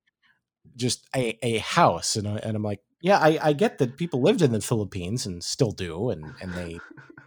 just 0.76 1.08
a, 1.16 1.38
a 1.42 1.60
house 1.60 2.18
and, 2.18 2.28
I, 2.28 2.36
and 2.38 2.58
i'm 2.58 2.64
like 2.64 2.82
yeah 3.02 3.18
I, 3.18 3.40
I 3.42 3.54
get 3.54 3.78
that 3.78 3.96
people 3.96 4.22
lived 4.22 4.42
in 4.42 4.52
the 4.52 4.60
philippines 4.60 5.26
and 5.26 5.42
still 5.42 5.72
do 5.72 6.10
and, 6.10 6.34
and 6.42 6.52
they, 6.54 6.80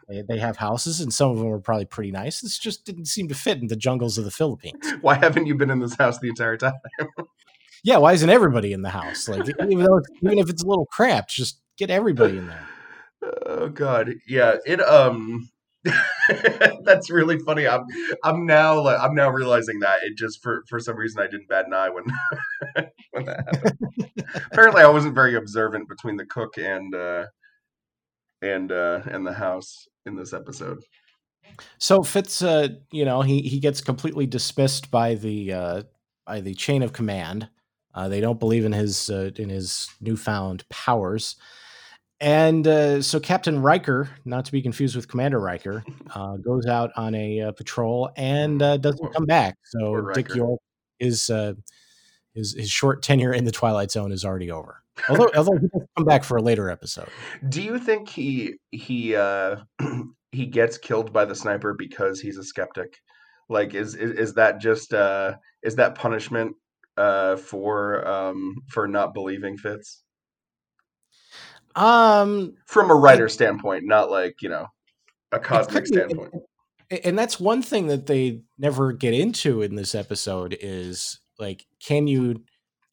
they 0.08 0.22
they 0.28 0.38
have 0.38 0.58
houses 0.58 1.00
and 1.00 1.14
some 1.14 1.30
of 1.30 1.38
them 1.38 1.46
are 1.48 1.58
probably 1.60 1.86
pretty 1.86 2.10
nice 2.10 2.42
this 2.42 2.58
just 2.58 2.84
didn't 2.84 3.06
seem 3.06 3.28
to 3.28 3.34
fit 3.34 3.58
in 3.58 3.68
the 3.68 3.76
jungles 3.76 4.18
of 4.18 4.24
the 4.26 4.30
philippines 4.30 4.84
Why 5.00 5.14
haven't 5.14 5.46
you 5.46 5.54
been 5.54 5.70
in 5.70 5.78
this 5.80 5.94
house 5.96 6.18
the 6.18 6.28
entire 6.28 6.58
time? 6.58 6.74
yeah 7.84 7.96
why 7.96 8.12
isn't 8.12 8.28
everybody 8.28 8.74
in 8.74 8.82
the 8.82 8.90
house 8.90 9.28
like 9.28 9.48
even 9.48 9.78
though 9.84 10.00
even 10.22 10.38
if 10.38 10.50
it's 10.50 10.62
a 10.62 10.66
little 10.66 10.86
cramped 10.86 11.30
just 11.30 11.61
get 11.86 11.90
everybody 11.90 12.38
in 12.38 12.46
there 12.46 12.68
Oh 13.46 13.68
god. 13.68 14.14
Yeah, 14.26 14.56
it 14.66 14.80
um 14.80 15.48
that's 16.84 17.10
really 17.10 17.38
funny. 17.38 17.66
I'm 17.66 17.84
I'm 18.22 18.46
now 18.46 18.80
like 18.80 19.00
I'm 19.00 19.14
now 19.14 19.30
realizing 19.30 19.80
that 19.80 20.02
it 20.02 20.16
just 20.16 20.42
for 20.42 20.62
for 20.68 20.78
some 20.78 20.96
reason 20.96 21.20
I 21.20 21.26
didn't 21.26 21.48
bat 21.48 21.66
an 21.66 21.74
eye 21.74 21.90
when 21.90 22.04
when 23.10 23.24
that 23.26 23.44
happened. 23.46 24.24
Apparently 24.52 24.82
I 24.82 24.88
wasn't 24.88 25.14
very 25.14 25.34
observant 25.34 25.88
between 25.88 26.16
the 26.16 26.26
cook 26.26 26.56
and 26.58 26.94
uh 26.94 27.26
and 28.40 28.70
uh 28.70 29.00
and 29.06 29.26
the 29.26 29.32
house 29.32 29.88
in 30.06 30.16
this 30.16 30.32
episode. 30.32 30.82
So 31.78 32.02
Fitz, 32.02 32.42
uh, 32.42 32.68
you 32.90 33.04
know, 33.04 33.22
he 33.22 33.42
he 33.42 33.58
gets 33.60 33.80
completely 33.80 34.26
dismissed 34.26 34.90
by 34.90 35.14
the 35.16 35.52
uh, 35.52 35.82
by 36.24 36.40
the 36.40 36.54
chain 36.54 36.82
of 36.82 36.92
command. 36.92 37.48
Uh, 37.94 38.08
they 38.08 38.20
don't 38.20 38.40
believe 38.40 38.64
in 38.64 38.72
his 38.72 39.10
uh, 39.10 39.32
in 39.36 39.50
his 39.50 39.90
newfound 40.00 40.66
powers, 40.70 41.36
and 42.22 42.68
uh, 42.68 43.02
so 43.02 43.18
Captain 43.18 43.60
Riker, 43.60 44.08
not 44.24 44.44
to 44.44 44.52
be 44.52 44.62
confused 44.62 44.94
with 44.94 45.08
Commander 45.08 45.40
Riker, 45.40 45.84
uh, 46.14 46.36
goes 46.36 46.66
out 46.66 46.92
on 46.96 47.14
a 47.16 47.40
uh, 47.40 47.52
patrol 47.52 48.10
and 48.16 48.62
uh, 48.62 48.76
doesn't 48.76 49.12
come 49.12 49.26
back. 49.26 49.56
So 49.64 50.08
Dick 50.14 50.32
York 50.34 50.60
is 51.00 51.28
uh, 51.28 51.54
his 52.32 52.54
his 52.54 52.70
short 52.70 53.02
tenure 53.02 53.32
in 53.32 53.44
the 53.44 53.50
Twilight 53.50 53.90
Zone 53.90 54.12
is 54.12 54.24
already 54.24 54.52
over. 54.52 54.82
Although 55.08 55.30
although 55.36 55.58
he 55.58 55.66
will 55.72 55.88
come 55.96 56.06
back 56.06 56.22
for 56.22 56.36
a 56.36 56.42
later 56.42 56.70
episode. 56.70 57.08
Do 57.48 57.60
you 57.60 57.78
think 57.78 58.08
he 58.08 58.54
he 58.70 59.16
uh 59.16 59.56
he 60.32 60.46
gets 60.46 60.78
killed 60.78 61.12
by 61.12 61.24
the 61.24 61.34
sniper 61.34 61.74
because 61.74 62.20
he's 62.20 62.38
a 62.38 62.44
skeptic? 62.44 63.00
Like 63.48 63.74
is 63.74 63.96
is, 63.96 64.12
is 64.12 64.34
that 64.34 64.60
just 64.60 64.94
uh 64.94 65.34
is 65.64 65.74
that 65.74 65.96
punishment 65.96 66.54
uh 66.96 67.34
for 67.34 68.06
um 68.06 68.54
for 68.68 68.86
not 68.86 69.12
believing 69.12 69.56
Fitz? 69.56 70.04
Um, 71.74 72.54
From 72.66 72.90
a 72.90 72.94
writer 72.94 73.28
standpoint, 73.28 73.84
not 73.84 74.10
like, 74.10 74.36
you 74.42 74.48
know, 74.48 74.66
a 75.32 75.38
cosmic 75.38 75.86
standpoint. 75.86 76.34
And 77.04 77.18
that's 77.18 77.40
one 77.40 77.62
thing 77.62 77.86
that 77.86 78.06
they 78.06 78.42
never 78.58 78.92
get 78.92 79.14
into 79.14 79.62
in 79.62 79.76
this 79.76 79.94
episode 79.94 80.56
is 80.60 81.20
like 81.38 81.66
can 81.84 82.06
you 82.06 82.42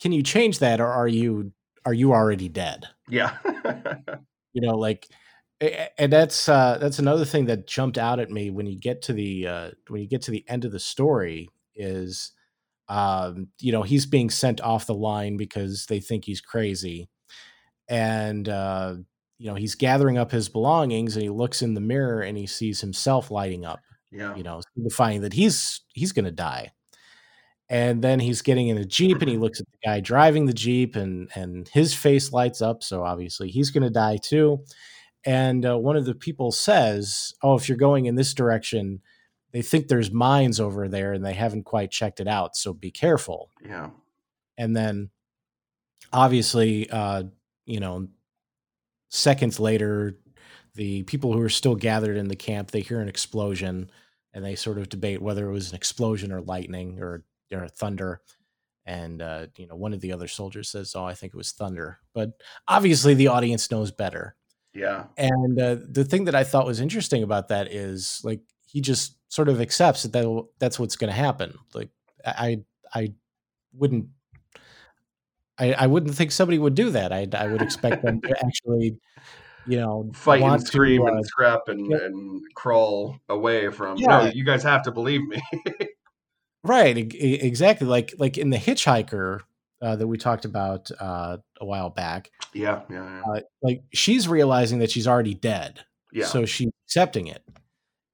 can 0.01 0.11
you 0.11 0.23
change 0.23 0.59
that 0.59 0.79
or 0.79 0.87
are 0.87 1.07
you 1.07 1.51
are 1.85 1.93
you 1.93 2.13
already 2.13 2.47
dead 2.47 2.85
Yeah. 3.09 3.37
you 4.53 4.61
know 4.61 4.77
like 4.77 5.07
and 5.61 6.11
that's 6.11 6.47
uh 6.47 6.77
that's 6.79 6.99
another 6.99 7.25
thing 7.25 7.45
that 7.45 7.67
jumped 7.67 7.97
out 7.97 8.19
at 8.19 8.29
me 8.31 8.49
when 8.49 8.65
you 8.65 8.79
get 8.79 9.01
to 9.03 9.13
the 9.13 9.47
uh 9.47 9.71
when 9.89 10.01
you 10.01 10.07
get 10.07 10.21
to 10.23 10.31
the 10.31 10.45
end 10.47 10.63
of 10.63 10.71
the 10.71 10.79
story 10.79 11.49
is 11.75 12.31
um 12.87 13.49
you 13.59 13.71
know 13.71 13.83
he's 13.83 14.05
being 14.05 14.29
sent 14.29 14.61
off 14.61 14.87
the 14.87 14.93
line 14.93 15.35
because 15.35 15.85
they 15.87 15.99
think 15.99 16.25
he's 16.25 16.41
crazy 16.41 17.09
and 17.89 18.47
uh 18.47 18.95
you 19.37 19.47
know 19.47 19.55
he's 19.55 19.75
gathering 19.75 20.17
up 20.17 20.31
his 20.31 20.47
belongings 20.49 21.15
and 21.15 21.23
he 21.23 21.29
looks 21.29 21.61
in 21.61 21.73
the 21.73 21.81
mirror 21.81 22.21
and 22.21 22.37
he 22.37 22.45
sees 22.47 22.81
himself 22.81 23.31
lighting 23.31 23.65
up 23.65 23.79
yeah. 24.11 24.35
you 24.35 24.41
know, 24.43 24.59
signifying 24.75 25.21
that 25.21 25.33
he's 25.33 25.81
he's 25.93 26.11
going 26.13 26.25
to 26.25 26.31
die. 26.31 26.71
and 27.69 28.01
then 28.01 28.19
he's 28.19 28.41
getting 28.41 28.67
in 28.69 28.77
a 28.79 28.85
jeep 28.85 29.21
and 29.21 29.29
he 29.29 29.37
looks 29.37 29.59
at 29.59 29.67
the 29.71 29.87
guy 29.87 29.99
driving 29.99 30.45
the 30.47 30.53
jeep 30.53 30.95
and 30.95 31.29
and 31.35 31.67
his 31.69 31.93
face 31.93 32.31
lights 32.33 32.61
up 32.61 32.81
so 32.83 33.03
obviously 33.03 33.49
he's 33.51 33.69
going 33.69 33.83
to 33.83 33.89
die 33.91 34.17
too 34.17 34.57
and 35.25 35.65
uh, 35.65 35.77
one 35.77 35.95
of 35.95 36.05
the 36.05 36.15
people 36.15 36.51
says 36.51 37.33
oh 37.43 37.53
if 37.55 37.69
you're 37.69 37.77
going 37.77 38.05
in 38.07 38.15
this 38.15 38.33
direction 38.33 38.99
they 39.51 39.61
think 39.61 39.87
there's 39.87 40.11
mines 40.11 40.59
over 40.59 40.87
there 40.87 41.13
and 41.13 41.23
they 41.23 41.33
haven't 41.33 41.63
quite 41.65 41.91
checked 41.91 42.19
it 42.19 42.27
out 42.27 42.55
so 42.55 42.73
be 42.73 42.89
careful 42.91 43.51
Yeah. 43.63 43.91
and 44.57 44.75
then 44.75 45.11
obviously 46.11 46.89
uh 46.89 47.23
you 47.69 47.79
know 47.79 48.07
seconds 49.09 49.59
later 49.59 50.17
the 50.75 51.03
people 51.03 51.33
who 51.33 51.41
are 51.41 51.49
still 51.49 51.75
gathered 51.75 52.17
in 52.17 52.27
the 52.27 52.35
camp 52.35 52.71
they 52.71 52.81
hear 52.81 53.01
an 53.01 53.09
explosion 53.09 53.89
and 54.33 54.45
they 54.45 54.55
sort 54.55 54.77
of 54.77 54.89
debate 54.89 55.21
whether 55.21 55.49
it 55.49 55.53
was 55.53 55.69
an 55.69 55.75
explosion 55.75 56.31
or 56.31 56.41
lightning 56.41 56.99
or 56.99 57.23
or 57.51 57.67
thunder. 57.67 58.21
And 58.85 59.21
uh 59.21 59.47
you 59.57 59.67
know 59.67 59.75
one 59.75 59.93
of 59.93 60.01
the 60.01 60.13
other 60.13 60.27
soldiers 60.27 60.69
says 60.69 60.93
oh 60.95 61.05
i 61.05 61.13
think 61.13 61.33
it 61.33 61.37
was 61.37 61.51
thunder. 61.51 61.99
But 62.13 62.31
obviously 62.67 63.13
the 63.13 63.27
audience 63.27 63.71
knows 63.71 63.91
better. 63.91 64.35
Yeah. 64.73 65.05
and 65.17 65.59
uh, 65.59 65.77
the 65.89 66.05
thing 66.05 66.25
that 66.25 66.35
i 66.35 66.43
thought 66.43 66.65
was 66.65 66.79
interesting 66.79 67.23
about 67.23 67.47
that 67.49 67.73
is 67.73 68.21
like 68.23 68.41
he 68.65 68.81
just 68.81 69.17
sort 69.27 69.49
of 69.49 69.59
accepts 69.61 70.03
that, 70.03 70.11
that 70.11 70.45
that's 70.59 70.79
what's 70.79 70.95
going 70.95 71.09
to 71.09 71.15
happen. 71.15 71.53
Like 71.73 71.89
i 72.25 72.59
i 72.93 73.13
wouldn't 73.73 74.07
I, 75.59 75.73
I 75.73 75.87
wouldn't 75.87 76.15
think 76.15 76.31
somebody 76.31 76.57
would 76.57 76.75
do 76.75 76.89
that. 76.91 77.11
I 77.11 77.27
I 77.33 77.47
would 77.47 77.61
expect 77.61 78.03
them 78.03 78.21
to 78.21 78.35
actually, 78.45 78.97
you 79.67 79.77
know, 79.77 80.09
Fight 80.13 80.41
and 80.41 80.43
want 80.43 80.61
to, 80.61 80.67
scream 80.67 81.03
uh, 81.03 81.07
and 81.07 81.25
scrap 81.25 81.67
and, 81.67 81.91
yeah. 81.91 81.97
and 81.97 82.41
crawl 82.55 83.19
away 83.27 83.69
from. 83.69 83.97
Yeah. 83.97 84.07
No, 84.07 84.25
you 84.25 84.43
guys 84.43 84.63
have 84.63 84.83
to 84.83 84.91
believe 84.91 85.21
me. 85.27 85.41
Right, 86.63 86.97
e- 86.97 87.39
exactly. 87.41 87.87
Like 87.87 88.13
like 88.17 88.37
in 88.37 88.49
the 88.49 88.57
Hitchhiker 88.57 89.39
uh, 89.81 89.95
that 89.95 90.07
we 90.07 90.17
talked 90.17 90.45
about 90.45 90.91
uh, 90.99 91.37
a 91.59 91.65
while 91.65 91.89
back. 91.89 92.31
yeah, 92.53 92.81
yeah, 92.89 93.21
yeah. 93.25 93.33
Uh, 93.33 93.39
like 93.61 93.81
she's 93.93 94.27
realizing 94.27 94.79
that 94.79 94.91
she's 94.91 95.07
already 95.07 95.33
dead, 95.33 95.85
yeah. 96.11 96.25
so 96.25 96.45
she's 96.45 96.71
accepting 96.85 97.27
it. 97.27 97.43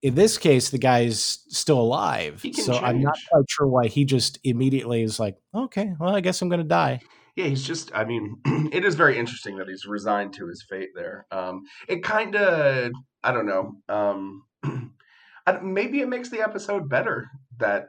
In 0.03 0.13
this 0.13 0.37
case, 0.37 0.69
the 0.69 0.77
guy's 0.77 1.39
still 1.47 1.81
alive, 1.81 2.45
so 2.53 2.75
I'm 2.75 3.01
not 3.01 3.17
quite 3.31 3.45
sure 3.49 3.65
why 3.65 3.87
he 3.87 4.05
just 4.05 4.37
immediately 4.43 5.01
is 5.01 5.19
like, 5.19 5.37
okay, 5.55 5.93
well, 5.99 6.15
I 6.15 6.21
guess 6.21 6.43
I'm 6.43 6.49
going 6.49 6.61
to 6.61 6.67
die. 6.67 6.99
Yeah, 7.35 7.45
he's 7.45 7.63
just. 7.63 7.91
I 7.93 8.05
mean, 8.05 8.37
it 8.71 8.85
is 8.85 8.95
very 8.95 9.17
interesting 9.17 9.57
that 9.57 9.67
he's 9.67 9.85
resigned 9.85 10.33
to 10.33 10.47
his 10.47 10.65
fate 10.69 10.89
there. 10.95 11.25
Um, 11.31 11.63
it 11.87 12.03
kind 12.03 12.35
of. 12.35 12.91
I 13.23 13.31
don't 13.31 13.45
know. 13.45 13.73
Um, 13.89 14.43
I, 15.45 15.59
maybe 15.61 15.99
it 15.99 16.09
makes 16.09 16.29
the 16.29 16.41
episode 16.41 16.89
better 16.89 17.27
that 17.57 17.87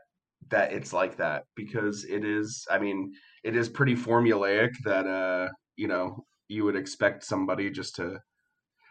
that 0.48 0.72
it's 0.72 0.92
like 0.92 1.16
that 1.18 1.44
because 1.54 2.04
it 2.04 2.24
is. 2.24 2.66
I 2.70 2.78
mean, 2.78 3.12
it 3.44 3.54
is 3.54 3.68
pretty 3.68 3.94
formulaic 3.94 4.70
that 4.84 5.06
uh, 5.06 5.48
you 5.76 5.86
know, 5.86 6.24
you 6.48 6.64
would 6.64 6.76
expect 6.76 7.24
somebody 7.24 7.70
just 7.70 7.96
to. 7.96 8.18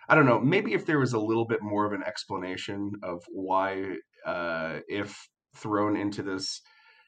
I 0.08 0.16
don't 0.16 0.28
know. 0.28 0.40
Maybe 0.40 0.74
if 0.74 0.86
there 0.86 1.00
was 1.00 1.14
a 1.14 1.20
little 1.20 1.48
bit 1.48 1.64
more 1.64 1.86
of 1.86 1.92
an 1.92 2.04
explanation 2.04 2.92
of 3.02 3.24
why, 3.28 3.96
uh, 4.26 4.80
if 4.88 5.18
thrown 5.56 5.98
into 5.98 6.22
this 6.22 6.62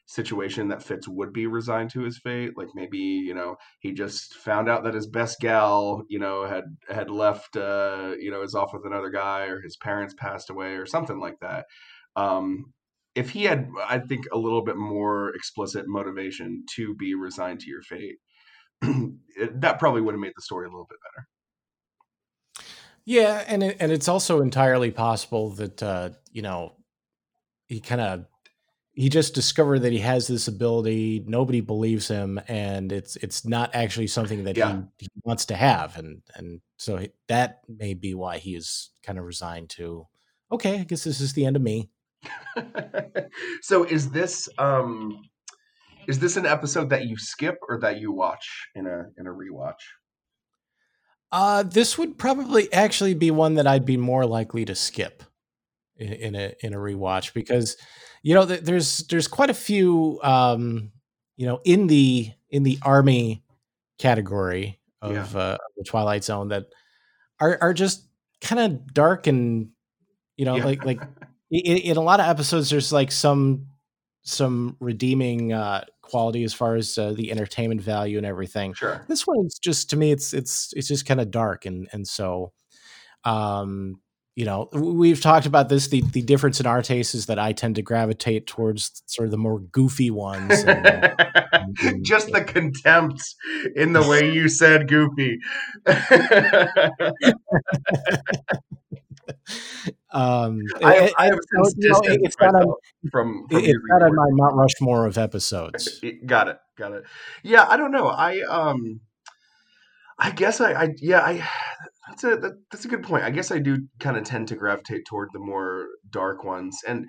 situation 0.08 0.68
that 0.68 0.82
Fitz 0.82 1.06
would 1.06 1.34
be 1.34 1.46
resigned 1.46 1.90
to 1.90 2.00
his 2.00 2.18
fate. 2.18 2.56
Like 2.56 2.68
maybe 2.74 2.98
you 2.98 3.34
know 3.34 3.56
he 3.80 3.92
just 3.92 4.34
found 4.34 4.68
out 4.68 4.82
that 4.84 4.94
his 4.94 5.06
best 5.06 5.38
gal 5.38 6.02
you 6.08 6.18
know 6.18 6.46
had 6.46 6.64
had 6.88 7.10
left 7.10 7.56
uh, 7.56 8.14
you 8.18 8.30
know 8.30 8.42
is 8.42 8.54
off 8.54 8.72
with 8.72 8.86
another 8.86 9.10
guy 9.10 9.46
or 9.46 9.60
his 9.60 9.76
parents 9.76 10.14
passed 10.18 10.50
away 10.50 10.72
or 10.72 10.86
something 10.86 11.20
like 11.20 11.38
that. 11.40 11.66
Um, 12.16 12.72
if 13.14 13.30
he 13.30 13.44
had, 13.44 13.68
I 13.86 13.98
think, 13.98 14.26
a 14.32 14.38
little 14.38 14.62
bit 14.62 14.76
more 14.76 15.30
explicit 15.34 15.86
motivation 15.88 16.64
to 16.76 16.94
be 16.94 17.14
resigned 17.14 17.60
to 17.60 17.68
your 17.68 17.82
fate, 17.82 18.16
that 18.80 19.78
probably 19.78 20.00
would 20.00 20.14
have 20.14 20.20
made 20.20 20.32
the 20.36 20.42
story 20.42 20.66
a 20.66 20.70
little 20.70 20.86
bit 20.88 20.98
better. 21.02 21.26
Yeah, 23.04 23.44
and 23.46 23.62
it, 23.62 23.76
and 23.80 23.90
it's 23.90 24.08
also 24.08 24.40
entirely 24.40 24.90
possible 24.90 25.50
that 25.50 25.82
uh, 25.82 26.10
you 26.30 26.42
know 26.42 26.74
he 27.66 27.80
kind 27.80 28.00
of 28.00 28.26
he 28.98 29.08
just 29.08 29.32
discovered 29.32 29.78
that 29.80 29.92
he 29.92 30.00
has 30.00 30.26
this 30.26 30.48
ability. 30.48 31.22
Nobody 31.24 31.60
believes 31.60 32.08
him, 32.08 32.40
and 32.48 32.90
it's 32.90 33.14
it's 33.14 33.44
not 33.44 33.70
actually 33.72 34.08
something 34.08 34.42
that 34.42 34.56
Yeah. 34.56 34.82
he, 34.98 35.04
he 35.04 35.08
wants 35.22 35.46
to 35.46 35.54
have, 35.54 35.96
and 35.96 36.20
and 36.34 36.60
so 36.78 37.06
that 37.28 37.60
may 37.68 37.94
be 37.94 38.14
why 38.14 38.38
he 38.38 38.56
is 38.56 38.90
kind 39.04 39.16
of 39.16 39.24
resigned 39.24 39.70
to. 39.70 40.08
Okay, 40.50 40.80
I 40.80 40.82
guess 40.84 41.04
this 41.04 41.20
is 41.20 41.32
the 41.32 41.46
end 41.46 41.54
of 41.54 41.62
me. 41.62 41.90
so 43.62 43.84
is 43.84 44.10
this 44.10 44.48
um 44.58 45.22
is 46.08 46.18
this 46.18 46.36
an 46.36 46.44
episode 46.44 46.90
that 46.90 47.06
you 47.06 47.16
skip 47.16 47.58
or 47.68 47.78
that 47.78 48.00
you 48.00 48.10
watch 48.10 48.68
in 48.74 48.88
a 48.88 49.04
in 49.16 49.28
a 49.28 49.30
rewatch? 49.30 49.78
Uh, 51.30 51.62
this 51.62 51.96
would 51.98 52.18
probably 52.18 52.72
actually 52.72 53.14
be 53.14 53.30
one 53.30 53.54
that 53.54 53.66
I'd 53.68 53.84
be 53.84 53.96
more 53.96 54.26
likely 54.26 54.64
to 54.64 54.74
skip 54.74 55.22
in, 55.98 56.12
in 56.12 56.34
a 56.34 56.52
in 56.62 56.74
a 56.74 56.78
rewatch 56.78 57.32
because 57.34 57.76
you 58.22 58.34
know 58.34 58.46
th- 58.46 58.60
there's 58.62 58.98
there's 59.08 59.28
quite 59.28 59.50
a 59.50 59.54
few 59.54 60.18
um, 60.22 60.90
you 61.36 61.46
know 61.46 61.60
in 61.64 61.86
the 61.86 62.30
in 62.50 62.62
the 62.62 62.78
army 62.82 63.42
category 63.98 64.80
of 65.02 65.34
Yeah. 65.34 65.40
uh, 65.40 65.56
the 65.76 65.84
Twilight 65.84 66.24
Zone 66.24 66.48
that 66.48 66.66
are 67.40 67.58
are 67.60 67.74
just 67.74 68.04
kind 68.40 68.60
of 68.60 68.92
dark 68.94 69.26
and 69.26 69.70
you 70.36 70.44
know 70.44 70.56
Yeah. 70.56 70.64
like 70.64 70.84
like 70.84 71.00
in, 71.50 71.76
in 71.78 71.96
a 71.96 72.02
lot 72.02 72.20
of 72.20 72.26
episodes 72.26 72.70
there's 72.70 72.92
like 72.92 73.10
some 73.12 73.66
some 74.22 74.76
redeeming 74.80 75.52
uh, 75.52 75.84
quality 76.02 76.44
as 76.44 76.52
far 76.52 76.74
as 76.76 76.98
uh, 76.98 77.12
the 77.12 77.30
entertainment 77.30 77.80
value 77.80 78.18
and 78.18 78.26
everything 78.26 78.74
sure. 78.74 79.04
this 79.08 79.26
one's 79.26 79.58
just 79.58 79.90
to 79.90 79.96
me 79.96 80.10
it's 80.12 80.34
it's 80.34 80.72
it's 80.76 80.88
just 80.88 81.06
kind 81.06 81.20
of 81.20 81.30
dark 81.30 81.64
and 81.66 81.88
and 81.92 82.06
so 82.06 82.52
um 83.24 84.00
you 84.38 84.44
know 84.44 84.68
we've 84.72 85.20
talked 85.20 85.46
about 85.46 85.68
this 85.68 85.88
the 85.88 86.00
the 86.12 86.22
difference 86.22 86.60
in 86.60 86.66
our 86.66 86.80
taste 86.80 87.12
is 87.12 87.26
that 87.26 87.40
i 87.40 87.50
tend 87.52 87.74
to 87.74 87.82
gravitate 87.82 88.46
towards 88.46 89.02
sort 89.06 89.26
of 89.26 89.32
the 89.32 89.36
more 89.36 89.58
goofy 89.58 90.12
ones 90.12 90.62
and, 90.62 90.86
uh, 90.86 91.14
and- 91.52 92.04
Just 92.04 92.30
the 92.30 92.42
contempt 92.44 93.20
in 93.74 93.92
the 93.92 94.02
way 94.02 94.32
you 94.32 94.48
said 94.48 94.88
goofy. 94.88 95.38
um 100.12 100.62
I 100.82 100.94
have, 100.94 101.04
it- 101.04 101.14
I 101.18 101.24
have 101.26 101.34
it- 101.34 101.74
you 101.76 101.88
know, 101.90 102.00
it's 102.04 102.36
not 102.40 102.54
on, 102.54 102.74
from, 103.10 103.46
from 103.50 103.64
it's 103.64 103.78
not 103.88 104.02
on 104.02 104.14
my 104.14 104.26
mount 104.30 104.54
rushmore 104.56 105.06
of 105.06 105.18
episodes 105.18 106.00
Got 106.26 106.48
it. 106.48 106.58
Got 106.76 106.92
it. 106.92 107.04
Yeah, 107.42 107.66
I 107.68 107.76
don't 107.76 107.90
know. 107.90 108.06
I 108.08 108.40
um, 108.42 109.00
I 110.18 110.30
guess 110.30 110.60
I, 110.60 110.72
I 110.72 110.88
yeah, 110.98 111.20
I 111.20 111.48
that's 112.08 112.24
a 112.24 112.36
that, 112.36 112.52
that's 112.70 112.84
a 112.84 112.88
good 112.88 113.02
point. 113.02 113.24
I 113.24 113.30
guess 113.30 113.50
I 113.50 113.58
do 113.58 113.86
kind 114.00 114.16
of 114.16 114.24
tend 114.24 114.48
to 114.48 114.56
gravitate 114.56 115.04
toward 115.06 115.28
the 115.32 115.38
more 115.38 115.88
dark 116.10 116.44
ones, 116.44 116.78
and 116.86 117.08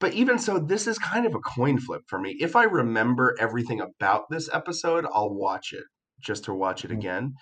but 0.00 0.14
even 0.14 0.38
so, 0.38 0.58
this 0.58 0.86
is 0.86 0.98
kind 0.98 1.26
of 1.26 1.34
a 1.34 1.40
coin 1.40 1.78
flip 1.78 2.02
for 2.08 2.18
me. 2.20 2.36
If 2.40 2.56
I 2.56 2.64
remember 2.64 3.36
everything 3.38 3.80
about 3.80 4.24
this 4.30 4.48
episode, 4.52 5.06
I'll 5.12 5.34
watch 5.34 5.72
it 5.72 5.84
just 6.20 6.44
to 6.44 6.54
watch 6.54 6.84
it 6.84 6.90
Mm. 6.90 6.92
again. 6.92 7.34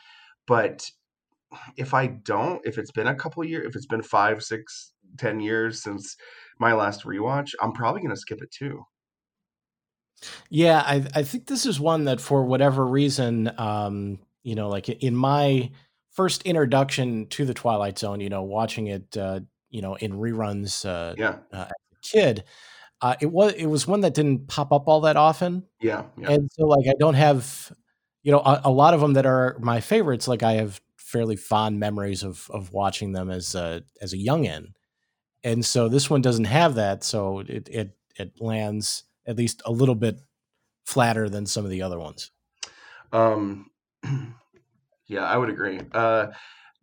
But 0.46 0.90
if 1.76 1.94
I 1.94 2.06
don't, 2.08 2.60
if 2.66 2.78
it's 2.78 2.92
been 2.92 3.06
a 3.08 3.14
couple 3.16 3.44
years, 3.44 3.66
if 3.68 3.76
it's 3.76 3.86
been 3.86 4.02
five, 4.02 4.42
six, 4.44 4.92
ten 5.18 5.40
years 5.40 5.82
since 5.82 6.16
my 6.60 6.74
last 6.74 7.04
rewatch, 7.04 7.50
I'm 7.62 7.72
probably 7.72 8.02
gonna 8.02 8.16
skip 8.16 8.42
it 8.42 8.50
too. 8.52 8.84
Yeah, 10.50 10.82
I 10.84 11.06
I 11.14 11.22
think 11.22 11.46
this 11.46 11.66
is 11.66 11.78
one 11.80 12.04
that 12.04 12.20
for 12.20 12.44
whatever 12.44 12.86
reason, 12.86 13.52
um, 13.58 14.18
you 14.42 14.54
know, 14.54 14.68
like 14.68 14.88
in 14.88 15.14
my 15.14 15.70
first 16.10 16.42
introduction 16.42 17.26
to 17.28 17.44
the 17.44 17.54
Twilight 17.54 17.98
Zone, 17.98 18.20
you 18.20 18.28
know, 18.28 18.42
watching 18.42 18.88
it, 18.88 19.16
uh, 19.16 19.40
you 19.70 19.82
know, 19.82 19.94
in 19.94 20.12
reruns 20.12 20.84
uh, 20.84 21.14
Yeah, 21.16 21.36
uh, 21.52 21.66
as 21.66 21.68
a 21.68 22.00
kid, 22.02 22.44
uh, 23.00 23.14
it 23.20 23.26
was 23.30 23.52
it 23.54 23.66
was 23.66 23.86
one 23.86 24.00
that 24.00 24.14
didn't 24.14 24.48
pop 24.48 24.72
up 24.72 24.88
all 24.88 25.02
that 25.02 25.16
often, 25.16 25.64
yeah, 25.80 26.04
yeah. 26.16 26.30
and 26.30 26.50
so 26.52 26.66
like 26.66 26.86
I 26.88 26.94
don't 26.98 27.14
have, 27.14 27.72
you 28.22 28.32
know, 28.32 28.40
a, 28.40 28.62
a 28.64 28.70
lot 28.70 28.94
of 28.94 29.00
them 29.00 29.12
that 29.14 29.26
are 29.26 29.56
my 29.60 29.80
favorites. 29.80 30.26
Like 30.26 30.42
I 30.42 30.54
have 30.54 30.80
fairly 30.96 31.36
fond 31.36 31.78
memories 31.78 32.22
of 32.22 32.50
of 32.50 32.72
watching 32.72 33.12
them 33.12 33.30
as 33.30 33.54
a 33.54 33.82
as 34.00 34.12
a 34.12 34.16
youngin, 34.16 34.72
and 35.44 35.64
so 35.64 35.88
this 35.88 36.10
one 36.10 36.22
doesn't 36.22 36.46
have 36.46 36.74
that, 36.74 37.04
so 37.04 37.40
it 37.40 37.68
it 37.70 37.96
it 38.16 38.32
lands 38.40 39.04
at 39.26 39.36
least 39.36 39.62
a 39.64 39.70
little 39.70 39.94
bit 39.94 40.20
flatter 40.84 41.28
than 41.28 41.46
some 41.46 41.64
of 41.64 41.70
the 41.70 41.82
other 41.82 41.98
ones. 41.98 42.30
Um, 43.12 43.70
yeah, 45.08 45.24
I 45.24 45.36
would 45.36 45.50
agree. 45.50 45.80
Uh, 45.92 46.28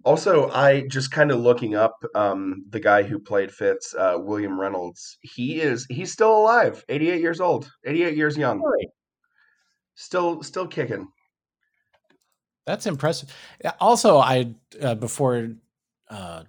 also, 0.04 0.50
I 0.52 0.82
just 0.88 1.12
kind 1.12 1.32
of 1.32 1.40
looking 1.40 1.76
up 1.76 1.96
um, 2.14 2.66
the 2.70 2.80
guy 2.80 3.02
who 3.02 3.18
played 3.18 3.52
Fitz, 3.52 3.96
uh, 3.96 4.18
William 4.18 4.60
Reynolds. 4.60 5.18
He 5.22 5.62
is 5.62 5.88
he's 5.90 6.12
still 6.12 6.38
alive, 6.38 6.86
88 6.88 7.22
years 7.22 7.42
old, 7.42 7.70
88 7.86 8.16
years 8.16 8.38
young, 8.38 8.62
still 9.96 10.44
still 10.44 10.68
kicking. 10.68 11.08
That's 12.68 12.86
impressive. 12.86 13.36
Also, 13.80 14.18
I 14.18 14.54
uh, 14.80 14.96
before 14.96 15.50
uh, 16.10 16.44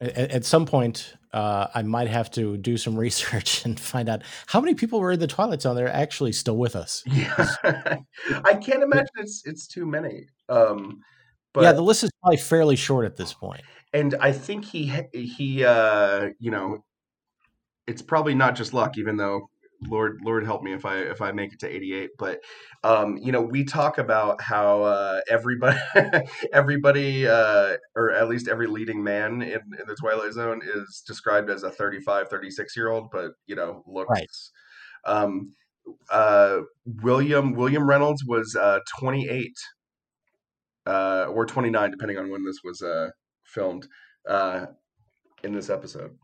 at, 0.00 0.16
at 0.16 0.44
some 0.44 0.64
point 0.66 1.14
uh, 1.36 1.68
I 1.74 1.82
might 1.82 2.08
have 2.08 2.30
to 2.32 2.56
do 2.56 2.78
some 2.78 2.96
research 3.06 3.64
and 3.66 3.78
find 3.78 4.08
out 4.08 4.22
how 4.46 4.60
many 4.60 4.74
people 4.74 5.00
were 5.00 5.12
in 5.12 5.20
the 5.20 5.26
Twilight 5.26 5.60
Zone 5.60 5.76
that 5.76 5.84
are 5.84 5.88
actually 5.88 6.32
still 6.32 6.56
with 6.56 6.74
us. 6.74 7.02
Yeah, 7.06 7.48
I 8.44 8.54
can't 8.54 8.82
imagine 8.82 9.06
it's 9.16 9.42
it's 9.44 9.66
too 9.66 9.84
many. 9.84 10.28
Um, 10.48 11.02
but 11.52 11.62
yeah, 11.62 11.72
the 11.72 11.82
list 11.82 12.04
is 12.04 12.10
probably 12.22 12.38
fairly 12.38 12.76
short 12.76 13.04
at 13.04 13.16
this 13.16 13.34
point. 13.34 13.62
and 13.92 14.14
I 14.18 14.32
think 14.32 14.64
he 14.64 14.90
he 15.12 15.62
uh, 15.62 16.30
you 16.38 16.50
know, 16.50 16.84
it's 17.86 18.00
probably 18.00 18.34
not 18.34 18.54
just 18.54 18.72
luck, 18.72 18.96
even 18.96 19.18
though 19.18 19.50
Lord 19.82 20.18
Lord 20.24 20.44
help 20.44 20.62
me 20.62 20.72
if 20.72 20.84
I 20.84 20.98
if 20.98 21.20
I 21.20 21.32
make 21.32 21.52
it 21.52 21.60
to 21.60 21.68
88. 21.68 22.10
But 22.18 22.40
um, 22.84 23.16
you 23.18 23.32
know, 23.32 23.42
we 23.42 23.64
talk 23.64 23.98
about 23.98 24.40
how 24.40 24.82
uh, 24.82 25.20
everybody 25.28 25.78
everybody 26.52 27.26
uh, 27.26 27.76
or 27.94 28.10
at 28.12 28.28
least 28.28 28.48
every 28.48 28.66
leading 28.66 29.02
man 29.02 29.42
in, 29.42 29.60
in 29.60 29.86
the 29.86 29.96
Twilight 30.00 30.32
Zone 30.32 30.60
is 30.64 31.02
described 31.06 31.50
as 31.50 31.62
a 31.62 31.70
35, 31.70 32.28
36 32.28 32.76
year 32.76 32.88
old, 32.90 33.10
but 33.10 33.32
you 33.46 33.56
know, 33.56 33.82
looks 33.86 34.10
Right. 34.10 34.28
um 35.04 35.52
uh 36.10 36.60
William 36.84 37.52
William 37.54 37.88
Reynolds 37.88 38.24
was 38.26 38.56
uh 38.56 38.80
28 38.98 39.52
uh 40.86 41.26
or 41.30 41.46
29 41.46 41.90
depending 41.90 42.18
on 42.18 42.30
when 42.30 42.44
this 42.44 42.58
was 42.64 42.82
uh 42.82 43.10
filmed 43.44 43.86
uh 44.28 44.66
in 45.44 45.52
this 45.54 45.70
episode. 45.70 46.16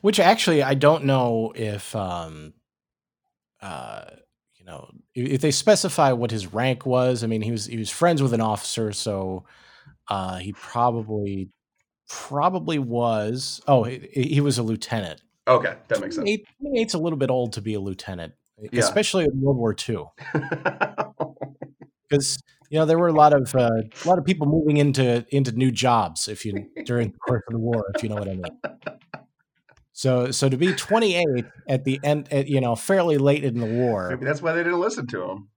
Which 0.00 0.20
actually, 0.20 0.62
I 0.62 0.74
don't 0.74 1.04
know 1.04 1.52
if, 1.54 1.94
um, 1.94 2.54
uh, 3.60 4.04
you 4.56 4.64
know, 4.64 4.90
if 5.14 5.40
they 5.40 5.50
specify 5.50 6.12
what 6.12 6.30
his 6.30 6.52
rank 6.52 6.84
was. 6.86 7.24
I 7.24 7.26
mean, 7.26 7.42
he 7.42 7.50
was 7.50 7.66
he 7.66 7.76
was 7.78 7.90
friends 7.90 8.22
with 8.22 8.32
an 8.32 8.40
officer, 8.40 8.92
so 8.92 9.44
uh, 10.08 10.36
he 10.38 10.52
probably 10.52 11.50
probably 12.08 12.78
was. 12.78 13.60
Oh, 13.66 13.84
he, 13.84 13.98
he 14.12 14.40
was 14.40 14.58
a 14.58 14.62
lieutenant. 14.62 15.22
Okay, 15.46 15.74
that 15.88 16.00
makes 16.00 16.14
sense. 16.16 16.24
28 16.24 16.46
28's 16.62 16.94
a 16.94 16.98
little 16.98 17.18
bit 17.18 17.30
old 17.30 17.54
to 17.54 17.62
be 17.62 17.74
a 17.74 17.80
lieutenant, 17.80 18.34
Yeah. 18.60 18.80
especially 18.80 19.24
in 19.24 19.40
World 19.40 19.56
War 19.56 19.74
II, 19.88 20.04
because 22.08 22.38
you 22.70 22.78
know 22.78 22.84
there 22.84 22.98
were 22.98 23.08
a 23.08 23.12
lot 23.12 23.32
of 23.32 23.54
uh, 23.54 23.70
a 24.04 24.08
lot 24.08 24.18
of 24.18 24.24
people 24.24 24.46
moving 24.46 24.76
into 24.76 25.24
into 25.30 25.52
new 25.52 25.70
jobs 25.70 26.28
if 26.28 26.44
you 26.44 26.68
during 26.84 27.12
the 27.12 27.18
course 27.18 27.42
of 27.48 27.52
the 27.52 27.58
war, 27.58 27.86
if 27.94 28.02
you 28.02 28.10
know 28.10 28.16
what 28.16 28.28
I 28.28 28.34
mean. 28.34 28.97
So 29.98 30.30
so 30.30 30.48
to 30.48 30.56
be 30.56 30.72
28 30.74 31.44
at 31.68 31.82
the 31.82 31.98
end, 32.04 32.32
at, 32.32 32.46
you 32.46 32.60
know, 32.60 32.76
fairly 32.76 33.18
late 33.18 33.42
in 33.42 33.58
the 33.58 33.66
war, 33.66 34.10
Maybe 34.10 34.26
that's 34.26 34.40
why 34.40 34.52
they 34.52 34.62
didn't 34.62 34.78
listen 34.78 35.08
to 35.08 35.24
him. 35.24 35.48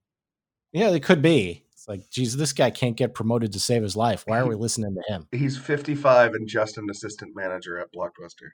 yeah, 0.72 0.90
it 0.90 1.04
could 1.04 1.22
be. 1.22 1.64
It's 1.70 1.86
like, 1.86 2.10
geez, 2.10 2.36
this 2.36 2.52
guy 2.52 2.70
can't 2.72 2.96
get 2.96 3.14
promoted 3.14 3.52
to 3.52 3.60
save 3.60 3.84
his 3.84 3.94
life. 3.94 4.24
Why 4.26 4.40
are 4.40 4.48
we 4.48 4.56
listening 4.56 4.96
to 4.96 5.12
him? 5.14 5.28
He's 5.30 5.56
55 5.56 6.34
and 6.34 6.48
just 6.48 6.76
an 6.76 6.88
assistant 6.90 7.36
manager 7.36 7.78
at 7.78 7.92
Blockbuster. 7.94 8.48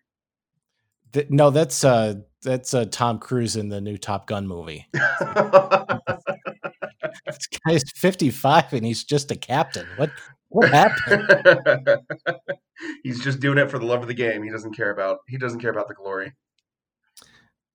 Th- 1.14 1.30
no, 1.30 1.48
that's 1.48 1.82
uh 1.82 2.16
that's 2.42 2.74
uh, 2.74 2.84
Tom 2.84 3.18
Cruise 3.18 3.56
in 3.56 3.70
the 3.70 3.80
new 3.80 3.96
Top 3.96 4.26
Gun 4.26 4.46
movie. 4.46 4.86
This 7.26 7.46
guy's 7.66 7.84
55 7.94 8.72
and 8.72 8.84
he's 8.86 9.04
just 9.04 9.30
a 9.30 9.36
captain. 9.36 9.86
What 9.96 10.10
what 10.48 10.70
happened? 10.70 11.28
He's 13.02 13.20
just 13.20 13.40
doing 13.40 13.58
it 13.58 13.70
for 13.70 13.78
the 13.78 13.86
love 13.86 14.02
of 14.02 14.08
the 14.08 14.14
game. 14.14 14.42
He 14.42 14.50
doesn't 14.50 14.74
care 14.76 14.90
about 14.90 15.18
he 15.28 15.36
doesn't 15.38 15.60
care 15.60 15.70
about 15.70 15.88
the 15.88 15.94
glory. 15.94 16.32